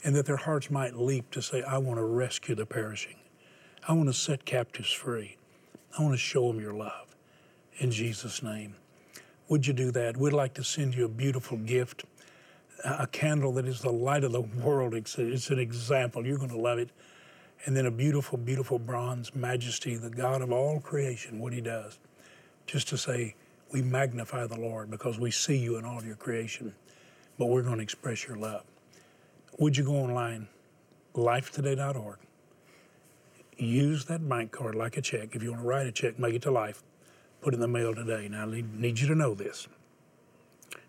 and 0.03 0.15
that 0.15 0.27
their 0.27 0.37
hearts 0.37 0.71
might 0.71 0.97
leap 0.97 1.31
to 1.31 1.41
say, 1.41 1.63
I 1.63 1.79
want 1.79 1.99
to 1.99 2.05
rescue 2.05 2.55
the 2.55 2.67
perishing. 2.67 3.17
I 3.89 3.95
want 3.95 4.09
to 4.09 4.13
set 4.13 4.45
captives 4.45 4.93
free. 4.93 5.37
I 5.97 6.03
want 6.03 6.15
to 6.15 6.19
show 6.19 6.49
them 6.49 6.61
your 6.61 6.75
love 6.75 7.04
in 7.79 7.91
Jesus' 7.91 8.43
name. 8.43 8.75
Would 9.49 9.67
you 9.67 9.73
do 9.73 9.91
that? 9.93 10.17
We'd 10.17 10.33
like 10.33 10.55
to 10.55 10.65
send 10.65 10.95
you 10.95 11.05
a 11.05 11.09
beautiful 11.09 11.59
gift, 11.59 12.05
a 12.85 13.07
candle 13.07 13.53
that 13.55 13.67
is 13.67 13.81
the 13.81 13.93
light 13.93 14.25
of 14.25 14.33
the 14.33 14.41
world. 14.41 14.95
It's, 14.95 15.19
it's 15.19 15.51
an 15.51 15.59
example. 15.59 16.27
You're 16.27 16.39
going 16.39 16.51
to 16.51 16.59
love 16.59 16.79
it. 16.79 16.91
And 17.67 17.77
then 17.77 17.87
a 17.87 17.91
beautiful, 17.91 18.39
beautiful 18.39 18.79
bronze 18.79 19.35
majesty, 19.35 19.97
the 19.97 20.11
God 20.11 20.43
of 20.43 20.53
all 20.53 20.81
creation, 20.81 21.39
what 21.39 21.53
he 21.53 21.61
does. 21.61 21.99
Just 22.67 22.89
to 22.89 22.99
say, 22.99 23.37
we 23.73 23.83
magnify 23.83 24.47
the 24.47 24.59
Lord 24.59 24.91
because 24.91 25.19
we 25.19 25.31
see 25.31 25.57
you 25.57 25.77
in 25.77 25.85
all 25.85 25.99
of 25.99 26.07
your 26.07 26.17
creation, 26.17 26.75
but 27.39 27.47
we're 27.47 27.63
going 27.63 27.79
to 27.79 27.83
express 27.83 28.27
your 28.27 28.37
love. 28.37 28.65
Would 29.59 29.77
you 29.77 29.85
go 29.85 29.95
online, 29.95 30.49
lifetoday.org? 31.15 32.19
Use 33.57 34.05
that 34.07 34.29
bank 34.29 34.53
card 34.53 34.75
like 34.75 34.97
a 34.97 35.03
check. 35.03 35.35
If 35.35 35.43
you 35.43 35.51
want 35.51 35.63
to 35.63 35.69
write 35.69 35.87
a 35.87 35.93
check, 35.93 36.19
make 36.19 36.35
it 36.35 36.43
to 36.43 36.51
life 36.51 36.83
put 37.45 37.53
in 37.53 37.61
the 37.61 37.69
mail 37.69 37.95
today. 37.95 38.27
Now, 38.27 38.45
I 38.45 38.65
need 38.73 38.99
you 38.99 39.07
to 39.07 39.15
know 39.15 39.35
this. 39.35 39.69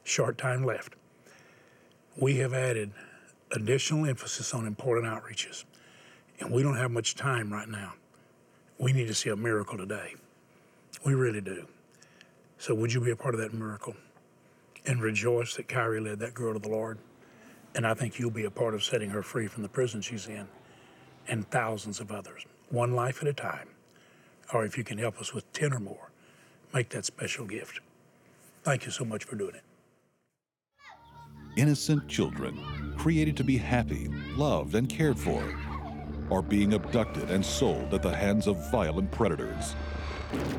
Short 0.06 0.38
time 0.38 0.64
left. 0.64 0.96
We 2.16 2.38
have 2.38 2.54
added 2.54 2.92
additional 3.52 4.06
emphasis 4.06 4.54
on 4.54 4.66
important 4.66 5.06
outreaches, 5.06 5.66
and 6.40 6.50
we 6.50 6.64
don't 6.64 6.78
have 6.78 6.92
much 6.92 7.16
time 7.16 7.52
right 7.52 7.68
now. 7.68 7.96
We 8.80 8.94
need 8.94 9.08
to 9.08 9.14
see 9.14 9.30
a 9.30 9.36
miracle 9.36 9.78
today. 9.78 10.16
We 11.06 11.14
really 11.14 11.42
do. 11.42 11.68
So, 12.58 12.74
would 12.74 12.94
you 12.94 13.02
be 13.02 13.12
a 13.12 13.18
part 13.18 13.36
of 13.36 13.42
that 13.42 13.54
miracle 13.54 13.96
and 14.86 15.02
rejoice 15.02 15.56
that 15.56 15.68
Kyrie 15.68 16.00
led 16.00 16.20
that 16.20 16.34
girl 16.34 16.54
to 16.54 16.60
the 16.60 16.70
Lord? 16.70 16.98
And 17.76 17.86
I 17.86 17.94
think 17.94 18.18
you'll 18.18 18.32
be 18.32 18.46
a 18.46 18.50
part 18.52 18.74
of 18.74 18.82
setting 18.82 19.10
her 19.10 19.22
free 19.22 19.48
from 19.48 19.62
the 19.62 19.70
prison 19.70 20.00
she's 20.00 20.28
in 20.28 20.48
and 21.28 21.46
thousands 21.52 22.00
of 22.00 22.14
others, 22.14 22.46
one 22.70 22.94
life 22.96 23.22
at 23.22 23.28
a 23.28 23.34
time. 23.34 23.68
Or 24.54 24.64
if 24.64 24.78
you 24.78 24.86
can 24.86 24.98
help 24.98 25.20
us 25.20 25.34
with 25.34 25.52
10 25.52 25.74
or 25.74 25.80
more, 25.80 26.05
make 26.76 26.90
that 26.90 27.06
special 27.06 27.46
gift. 27.46 27.80
Thank 28.64 28.86
you 28.86 28.92
so 28.92 29.06
much 29.06 29.24
for 29.24 29.38
doing 29.38 29.56
it. 29.56 29.64
Innocent 31.56 32.10
children, 32.10 32.94
created 32.98 33.38
to 33.38 33.46
be 33.46 33.56
happy, 33.56 34.10
loved, 34.36 34.76
and 34.76 34.90
cared 34.90 35.18
for, 35.18 35.42
are 36.30 36.42
being 36.42 36.74
abducted 36.74 37.30
and 37.32 37.46
sold 37.46 37.94
at 37.94 38.02
the 38.02 38.14
hands 38.14 38.46
of 38.46 38.70
violent 38.72 39.10
predators. 39.10 39.76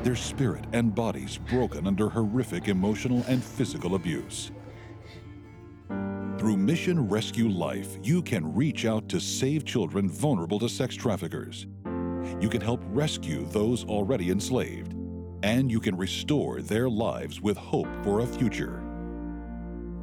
Their 0.01 0.15
spirit 0.15 0.65
and 0.73 0.95
bodies 0.95 1.37
broken 1.49 1.85
under 1.85 2.09
horrific 2.09 2.67
emotional 2.67 3.23
and 3.27 3.43
physical 3.43 3.93
abuse. 3.93 4.49
Through 6.39 6.57
Mission 6.57 7.07
Rescue 7.07 7.49
Life, 7.49 7.97
you 8.01 8.23
can 8.23 8.55
reach 8.55 8.85
out 8.85 9.07
to 9.09 9.19
save 9.19 9.65
children 9.65 10.09
vulnerable 10.09 10.57
to 10.59 10.69
sex 10.69 10.95
traffickers. 10.95 11.67
You 12.39 12.49
can 12.49 12.61
help 12.61 12.81
rescue 12.87 13.45
those 13.45 13.83
already 13.85 14.31
enslaved 14.31 14.96
and 15.43 15.71
you 15.71 15.79
can 15.79 15.95
restore 15.95 16.61
their 16.61 16.89
lives 16.89 17.41
with 17.41 17.57
hope 17.57 17.87
for 18.03 18.21
a 18.21 18.27
future. 18.27 18.83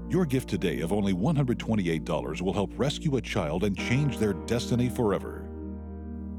Your 0.09 0.27
gift 0.27 0.49
today 0.49 0.81
of 0.81 0.93
only 0.93 1.13
$128 1.13 2.41
will 2.41 2.53
help 2.53 2.71
rescue 2.77 3.17
a 3.17 3.21
child 3.21 3.65
and 3.65 3.77
change 3.77 4.19
their 4.19 4.35
destiny 4.35 4.89
forever. 4.89 5.49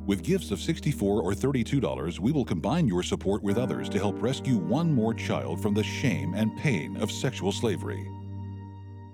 With 0.05 0.21
gifts 0.21 0.51
of 0.51 0.59
64 0.59 1.21
or 1.23 1.33
$32, 1.33 2.19
we 2.19 2.31
will 2.31 2.45
combine 2.45 2.87
your 2.87 3.01
support 3.01 3.41
with 3.41 3.57
others 3.57 3.89
to 3.89 3.97
help 3.97 4.21
rescue 4.21 4.57
one 4.57 4.93
more 4.93 5.15
child 5.15 5.61
from 5.61 5.73
the 5.73 5.83
shame 5.83 6.35
and 6.35 6.55
pain 6.57 6.95
of 6.97 7.11
sexual 7.11 7.51
slavery. 7.51 8.07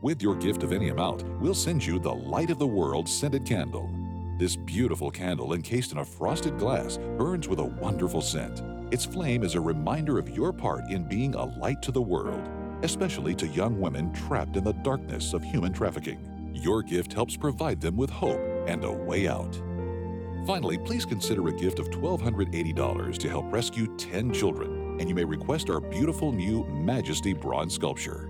With 0.01 0.21
your 0.21 0.35
gift 0.35 0.63
of 0.63 0.73
any 0.73 0.89
amount, 0.89 1.23
we'll 1.39 1.53
send 1.53 1.85
you 1.85 1.97
the 1.97 2.13
Light 2.13 2.49
of 2.49 2.59
the 2.59 2.67
World 2.67 3.07
scented 3.07 3.45
candle. 3.45 3.89
This 4.37 4.57
beautiful 4.57 5.11
candle, 5.11 5.53
encased 5.53 5.91
in 5.93 5.99
a 5.99 6.05
frosted 6.05 6.57
glass, 6.57 6.97
burns 7.17 7.47
with 7.47 7.59
a 7.59 7.63
wonderful 7.63 8.21
scent. 8.21 8.61
Its 8.91 9.06
flame 9.06 9.43
is 9.43 9.56
a 9.56 9.62
reminder 9.62 10.19
of 10.19 10.30
your 10.30 10.51
part 10.51 10.89
in 10.89 11.06
being 11.06 11.34
a 11.34 11.45
light 11.60 11.82
to 11.82 11.93
the 11.93 12.01
world, 12.01 12.49
especially 12.84 13.34
to 13.34 13.47
young 13.47 13.80
women 13.80 14.12
trapped 14.12 14.58
in 14.58 14.65
the 14.65 14.73
darkness 14.73 15.34
of 15.34 15.41
human 15.41 15.71
trafficking. 15.71 16.19
Your 16.54 16.84
gift 16.84 17.13
helps 17.13 17.38
provide 17.38 17.80
them 17.80 17.95
with 17.95 18.10
hope 18.10 18.41
and 18.67 18.84
a 18.84 18.91
way 18.91 19.30
out. 19.30 19.56
Finally, 20.45 20.77
please 20.80 21.06
consider 21.06 21.47
a 21.47 21.54
gift 21.54 21.80
of 21.80 21.89
$1,280 21.89 23.17
to 23.17 23.30
help 23.30 23.45
rescue 23.54 23.95
10 23.95 24.34
children, 24.34 24.99
and 24.99 25.08
you 25.08 25.15
may 25.15 25.23
request 25.23 25.69
our 25.69 25.80
beautiful 25.80 26.34
new 26.34 26.65
Majesty 26.65 27.32
bronze 27.32 27.73
sculpture. 27.73 28.30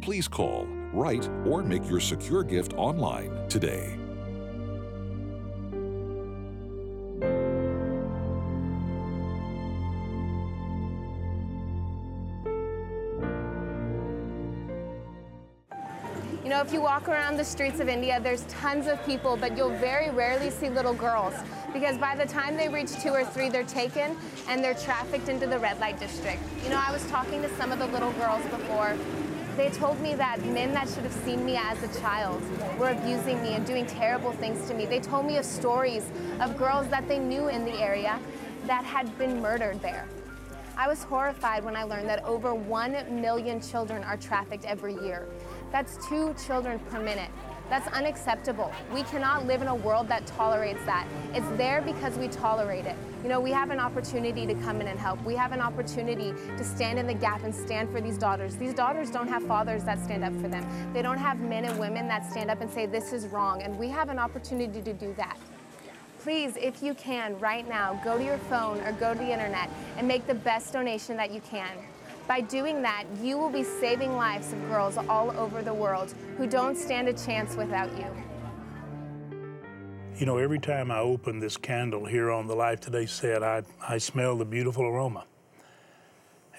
Please 0.00 0.26
call, 0.26 0.66
write, 0.94 1.28
or 1.44 1.62
make 1.62 1.86
your 1.90 2.00
secure 2.00 2.42
gift 2.42 2.72
online 2.72 3.48
today. 3.48 3.98
If 16.60 16.72
you 16.72 16.80
walk 16.80 17.08
around 17.08 17.36
the 17.36 17.44
streets 17.44 17.80
of 17.80 17.88
India, 17.88 18.20
there's 18.20 18.42
tons 18.44 18.86
of 18.86 19.04
people, 19.04 19.36
but 19.36 19.56
you'll 19.56 19.76
very 19.78 20.10
rarely 20.10 20.50
see 20.50 20.68
little 20.68 20.94
girls 20.94 21.34
because 21.72 21.98
by 21.98 22.14
the 22.14 22.26
time 22.26 22.56
they 22.56 22.68
reach 22.68 22.92
two 23.02 23.10
or 23.10 23.24
three, 23.24 23.48
they're 23.48 23.64
taken 23.64 24.16
and 24.48 24.62
they're 24.62 24.74
trafficked 24.74 25.28
into 25.28 25.46
the 25.46 25.58
red 25.58 25.80
light 25.80 25.98
district. 25.98 26.40
You 26.62 26.70
know, 26.70 26.80
I 26.80 26.92
was 26.92 27.04
talking 27.06 27.42
to 27.42 27.48
some 27.56 27.72
of 27.72 27.78
the 27.78 27.86
little 27.86 28.12
girls 28.12 28.44
before, 28.44 28.96
They 29.56 29.70
told 29.70 30.00
me 30.00 30.14
that 30.16 30.44
men 30.46 30.72
that 30.74 30.88
should 30.88 31.04
have 31.04 31.12
seen 31.12 31.46
me 31.46 31.56
as 31.56 31.80
a 31.82 32.00
child 32.00 32.42
were 32.78 32.90
abusing 32.90 33.40
me 33.40 33.54
and 33.54 33.64
doing 33.64 33.86
terrible 33.86 34.32
things 34.32 34.66
to 34.68 34.74
me. 34.74 34.84
They 34.84 34.98
told 34.98 35.26
me 35.26 35.36
of 35.38 35.44
stories 35.44 36.04
of 36.40 36.56
girls 36.58 36.88
that 36.88 37.06
they 37.06 37.20
knew 37.20 37.48
in 37.48 37.64
the 37.64 37.74
area 37.80 38.18
that 38.66 38.84
had 38.84 39.16
been 39.16 39.40
murdered 39.40 39.80
there. 39.80 40.08
I 40.76 40.88
was 40.88 41.04
horrified 41.04 41.64
when 41.64 41.76
I 41.76 41.84
learned 41.84 42.08
that 42.08 42.24
over 42.24 42.52
1 42.52 43.20
million 43.20 43.60
children 43.60 44.02
are 44.02 44.16
trafficked 44.16 44.64
every 44.64 44.94
year. 44.94 45.28
That's 45.72 46.06
two 46.08 46.34
children 46.46 46.78
per 46.90 47.00
minute. 47.00 47.30
That's 47.70 47.88
unacceptable. 47.88 48.70
We 48.92 49.02
cannot 49.04 49.46
live 49.46 49.62
in 49.62 49.68
a 49.68 49.74
world 49.74 50.06
that 50.08 50.26
tolerates 50.26 50.84
that. 50.84 51.06
It's 51.32 51.48
there 51.56 51.80
because 51.80 52.16
we 52.18 52.28
tolerate 52.28 52.84
it. 52.84 52.94
You 53.22 53.30
know, 53.30 53.40
we 53.40 53.50
have 53.52 53.70
an 53.70 53.80
opportunity 53.80 54.46
to 54.46 54.54
come 54.54 54.80
in 54.80 54.86
and 54.86 54.98
help. 54.98 55.22
We 55.24 55.34
have 55.34 55.52
an 55.52 55.60
opportunity 55.60 56.34
to 56.56 56.64
stand 56.64 56.98
in 56.98 57.06
the 57.06 57.14
gap 57.14 57.42
and 57.42 57.54
stand 57.54 57.90
for 57.90 58.00
these 58.00 58.18
daughters. 58.18 58.56
These 58.56 58.74
daughters 58.74 59.10
don't 59.10 59.28
have 59.28 59.42
fathers 59.44 59.82
that 59.84 60.02
stand 60.04 60.24
up 60.24 60.34
for 60.42 60.48
them. 60.48 60.66
They 60.92 61.00
don't 61.00 61.18
have 61.18 61.40
men 61.40 61.64
and 61.64 61.78
women 61.78 62.06
that 62.08 62.30
stand 62.30 62.50
up 62.50 62.60
and 62.60 62.70
say, 62.70 62.84
this 62.84 63.12
is 63.12 63.26
wrong. 63.28 63.62
And 63.62 63.78
we 63.78 63.88
have 63.88 64.10
an 64.10 64.18
opportunity 64.18 64.82
to 64.82 64.92
do 64.92 65.14
that 65.16 65.38
please, 66.24 66.56
if 66.56 66.82
you 66.82 66.94
can, 66.94 67.38
right 67.38 67.68
now, 67.68 68.00
go 68.02 68.16
to 68.16 68.24
your 68.24 68.38
phone 68.38 68.80
or 68.80 68.92
go 68.92 69.12
to 69.12 69.18
the 69.18 69.30
internet 69.30 69.68
and 69.98 70.08
make 70.08 70.26
the 70.26 70.34
best 70.34 70.72
donation 70.72 71.18
that 71.18 71.30
you 71.30 71.40
can. 71.42 71.68
By 72.26 72.40
doing 72.40 72.80
that, 72.82 73.04
you 73.22 73.36
will 73.36 73.50
be 73.50 73.62
saving 73.62 74.16
lives 74.16 74.52
of 74.52 74.68
girls 74.68 74.96
all 74.96 75.30
over 75.32 75.62
the 75.62 75.74
world 75.74 76.14
who 76.38 76.46
don't 76.46 76.76
stand 76.76 77.08
a 77.08 77.12
chance 77.12 77.54
without 77.54 77.90
you. 77.98 78.06
You 80.16 80.26
know, 80.26 80.38
every 80.38 80.58
time 80.58 80.90
I 80.90 81.00
open 81.00 81.38
this 81.38 81.56
candle 81.56 82.06
here 82.06 82.30
on 82.30 82.46
the 82.46 82.54
Life 82.54 82.80
Today 82.80 83.04
set, 83.04 83.42
I, 83.42 83.62
I 83.86 83.98
smell 83.98 84.36
the 84.36 84.44
beautiful 84.44 84.84
aroma. 84.84 85.24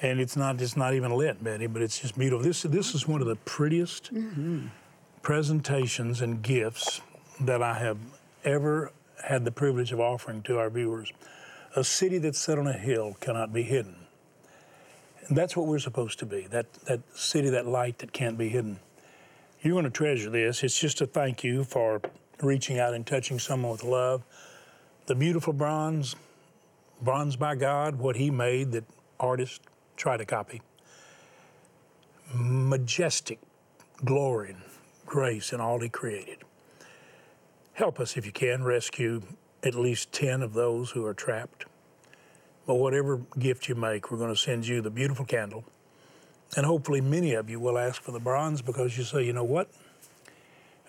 And 0.01 0.19
it's 0.19 0.35
not 0.35 0.57
just 0.57 0.75
not 0.75 0.93
even 0.93 1.11
lit, 1.11 1.41
Betty, 1.43 1.67
but 1.67 1.81
it's 1.81 1.99
just 1.99 2.17
beautiful. 2.17 2.43
This, 2.43 2.63
this 2.63 2.93
is 2.93 3.07
one 3.07 3.21
of 3.21 3.27
the 3.27 3.37
prettiest 3.37 4.13
mm-hmm. 4.13 4.67
presentations 5.21 6.21
and 6.21 6.43
gifts 6.43 7.01
that 7.39 7.63
I 7.63 7.73
have 7.79 7.97
ever 8.43 8.91
had 9.23 9.45
the 9.45 9.51
privilege 9.51 9.93
of 9.93 9.99
offering 9.99 10.43
to 10.43 10.59
our 10.59 10.69
viewers. 10.69 11.11
A 11.75 11.83
city 11.83 12.17
that's 12.17 12.37
set 12.37 12.59
on 12.59 12.67
a 12.67 12.73
hill 12.73 13.15
cannot 13.21 13.53
be 13.53 13.63
hidden. 13.63 14.04
And 15.27 15.37
that's 15.37 15.57
what 15.57 15.65
we're 15.65 15.79
supposed 15.79 16.19
to 16.19 16.25
be 16.25 16.47
that, 16.51 16.71
that 16.85 17.01
city, 17.17 17.49
that 17.49 17.65
light 17.65 17.99
that 17.99 18.13
can't 18.13 18.37
be 18.37 18.49
hidden. 18.49 18.79
You're 19.61 19.73
going 19.73 19.85
to 19.85 19.89
treasure 19.89 20.29
this. 20.29 20.63
It's 20.63 20.79
just 20.79 21.01
a 21.01 21.07
thank 21.07 21.43
you 21.43 21.63
for 21.63 22.01
reaching 22.41 22.77
out 22.77 22.93
and 22.93 23.05
touching 23.05 23.39
someone 23.39 23.71
with 23.71 23.83
love. 23.83 24.23
The 25.07 25.15
beautiful 25.15 25.53
bronze, 25.53 26.15
bronze 27.01 27.35
by 27.35 27.55
God, 27.55 27.95
what 27.95 28.15
He 28.15 28.29
made 28.29 28.71
that 28.73 28.83
artists 29.19 29.59
try 29.97 30.17
to 30.17 30.25
copy. 30.25 30.61
Majestic 32.33 33.39
glory 34.03 34.51
and 34.51 34.61
grace 35.05 35.53
in 35.53 35.59
all 35.59 35.79
He 35.79 35.89
created. 35.89 36.39
Help 37.73 37.99
us, 37.99 38.15
if 38.17 38.25
you 38.25 38.31
can, 38.31 38.63
rescue 38.63 39.21
at 39.63 39.73
least 39.73 40.11
10 40.11 40.43
of 40.43 40.53
those 40.53 40.91
who 40.91 41.03
are 41.05 41.13
trapped. 41.13 41.65
But 42.65 42.75
whatever 42.75 43.21
gift 43.37 43.69
you 43.69 43.75
make, 43.75 44.11
we're 44.11 44.17
going 44.17 44.33
to 44.33 44.39
send 44.39 44.67
you 44.67 44.81
the 44.81 44.89
beautiful 44.89 45.25
candle. 45.25 45.63
And 46.55 46.65
hopefully, 46.65 47.01
many 47.01 47.33
of 47.33 47.49
you 47.49 47.59
will 47.59 47.77
ask 47.77 48.01
for 48.01 48.11
the 48.11 48.19
bronze 48.19 48.61
because 48.61 48.97
you 48.97 49.03
say, 49.03 49.23
you 49.23 49.33
know 49.33 49.43
what? 49.43 49.69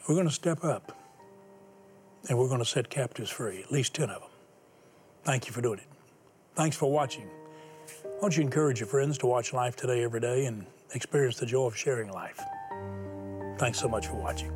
We're 0.09 0.15
going 0.15 0.29
to 0.29 0.35
step 0.35 0.63
up 0.65 0.97
and 2.29 2.39
we're 2.39 2.49
going 2.49 2.61
to 2.61 2.67
set 2.67 2.89
captives 2.89 3.31
free, 3.31 3.63
at 3.63 3.73
least 3.73 3.95
10 3.95 4.11
of 4.11 4.21
them. 4.21 4.31
Thank 5.25 5.47
you 5.47 5.53
for 5.53 5.61
doing 5.61 5.79
it. 5.79 5.87
Thanks 6.55 6.77
for 6.77 6.91
watching. 6.91 7.29
Why 8.03 8.21
don't 8.21 8.37
you 8.37 8.43
encourage 8.43 8.81
your 8.81 8.89
friends 8.89 9.19
to 9.19 9.27
watch 9.27 9.53
Life 9.53 9.77
Today 9.77 10.03
every 10.03 10.21
day 10.21 10.47
and 10.47 10.65
experience 10.95 11.39
the 11.39 11.47
joy 11.47 11.67
of 11.67 11.77
sharing 11.77 12.11
life? 12.11 12.41
Thanks 13.59 13.79
so 13.79 13.89
much 13.89 14.07
for 14.07 14.15
watching. 14.15 14.53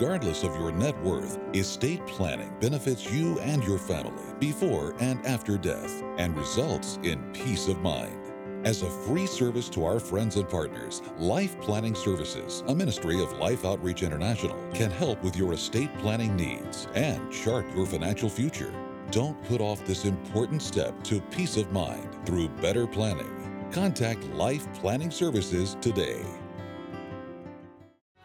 Regardless 0.00 0.44
of 0.44 0.56
your 0.56 0.72
net 0.72 0.98
worth, 1.02 1.38
estate 1.52 2.06
planning 2.06 2.50
benefits 2.58 3.12
you 3.12 3.38
and 3.40 3.62
your 3.62 3.76
family 3.76 4.24
before 4.38 4.94
and 4.98 5.24
after 5.26 5.58
death 5.58 6.02
and 6.16 6.34
results 6.38 6.98
in 7.02 7.22
peace 7.34 7.68
of 7.68 7.82
mind. 7.82 8.18
As 8.64 8.80
a 8.80 8.88
free 8.88 9.26
service 9.26 9.68
to 9.68 9.84
our 9.84 10.00
friends 10.00 10.36
and 10.36 10.48
partners, 10.48 11.02
Life 11.18 11.60
Planning 11.60 11.94
Services, 11.94 12.64
a 12.68 12.74
ministry 12.74 13.22
of 13.22 13.34
Life 13.34 13.66
Outreach 13.66 14.02
International, 14.02 14.56
can 14.72 14.90
help 14.90 15.22
with 15.22 15.36
your 15.36 15.52
estate 15.52 15.94
planning 15.98 16.34
needs 16.34 16.88
and 16.94 17.30
chart 17.30 17.66
your 17.76 17.84
financial 17.84 18.30
future. 18.30 18.72
Don't 19.10 19.42
put 19.44 19.60
off 19.60 19.84
this 19.84 20.06
important 20.06 20.62
step 20.62 20.94
to 21.04 21.20
peace 21.20 21.58
of 21.58 21.72
mind 21.72 22.08
through 22.24 22.48
better 22.48 22.86
planning. 22.86 23.68
Contact 23.70 24.24
Life 24.30 24.66
Planning 24.72 25.10
Services 25.10 25.76
today 25.82 26.24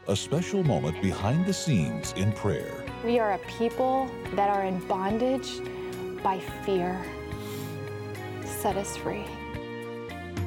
a 0.08 0.16
special 0.16 0.64
moment 0.64 1.02
behind 1.02 1.46
the 1.46 1.54
scenes 1.54 2.14
in 2.14 2.32
prayer. 2.34 2.84
We 3.04 3.20
are 3.20 3.34
a 3.34 3.40
people 3.60 4.10
that 4.34 4.50
are 4.50 4.64
in 4.64 4.80
bondage 4.88 5.60
by 6.22 6.40
fear. 6.64 7.04
Set 8.44 8.78
us 8.78 8.96
free. 8.98 9.26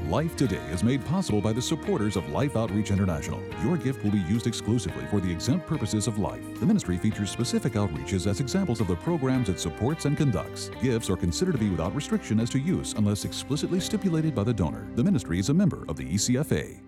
Life 0.08 0.36
Today 0.36 0.64
is 0.70 0.82
made 0.82 1.04
possible 1.04 1.42
by 1.42 1.52
the 1.52 1.60
supporters 1.60 2.16
of 2.16 2.30
Life 2.30 2.56
Outreach 2.56 2.90
International. 2.90 3.42
Your 3.62 3.76
gift 3.76 4.02
will 4.02 4.10
be 4.10 4.20
used 4.20 4.46
exclusively 4.46 5.04
for 5.10 5.20
the 5.20 5.30
exempt 5.30 5.66
purposes 5.66 6.06
of 6.06 6.18
life. 6.18 6.42
The 6.60 6.66
ministry 6.66 6.96
features 6.96 7.30
specific 7.30 7.74
outreaches 7.74 8.26
as 8.26 8.40
examples 8.40 8.80
of 8.80 8.86
the 8.86 8.96
programs 8.96 9.50
it 9.50 9.60
supports 9.60 10.06
and 10.06 10.16
conducts. 10.16 10.70
Gifts 10.80 11.10
are 11.10 11.16
considered 11.16 11.52
to 11.52 11.58
be 11.58 11.68
without 11.68 11.94
restriction 11.94 12.40
as 12.40 12.48
to 12.50 12.58
use 12.58 12.94
unless 12.94 13.26
explicitly 13.26 13.80
stipulated 13.80 14.34
by 14.34 14.44
the 14.44 14.54
donor. 14.54 14.86
The 14.94 15.04
ministry 15.04 15.40
is 15.40 15.50
a 15.50 15.54
member 15.54 15.84
of 15.88 15.96
the 15.96 16.06
ECFA. 16.06 16.87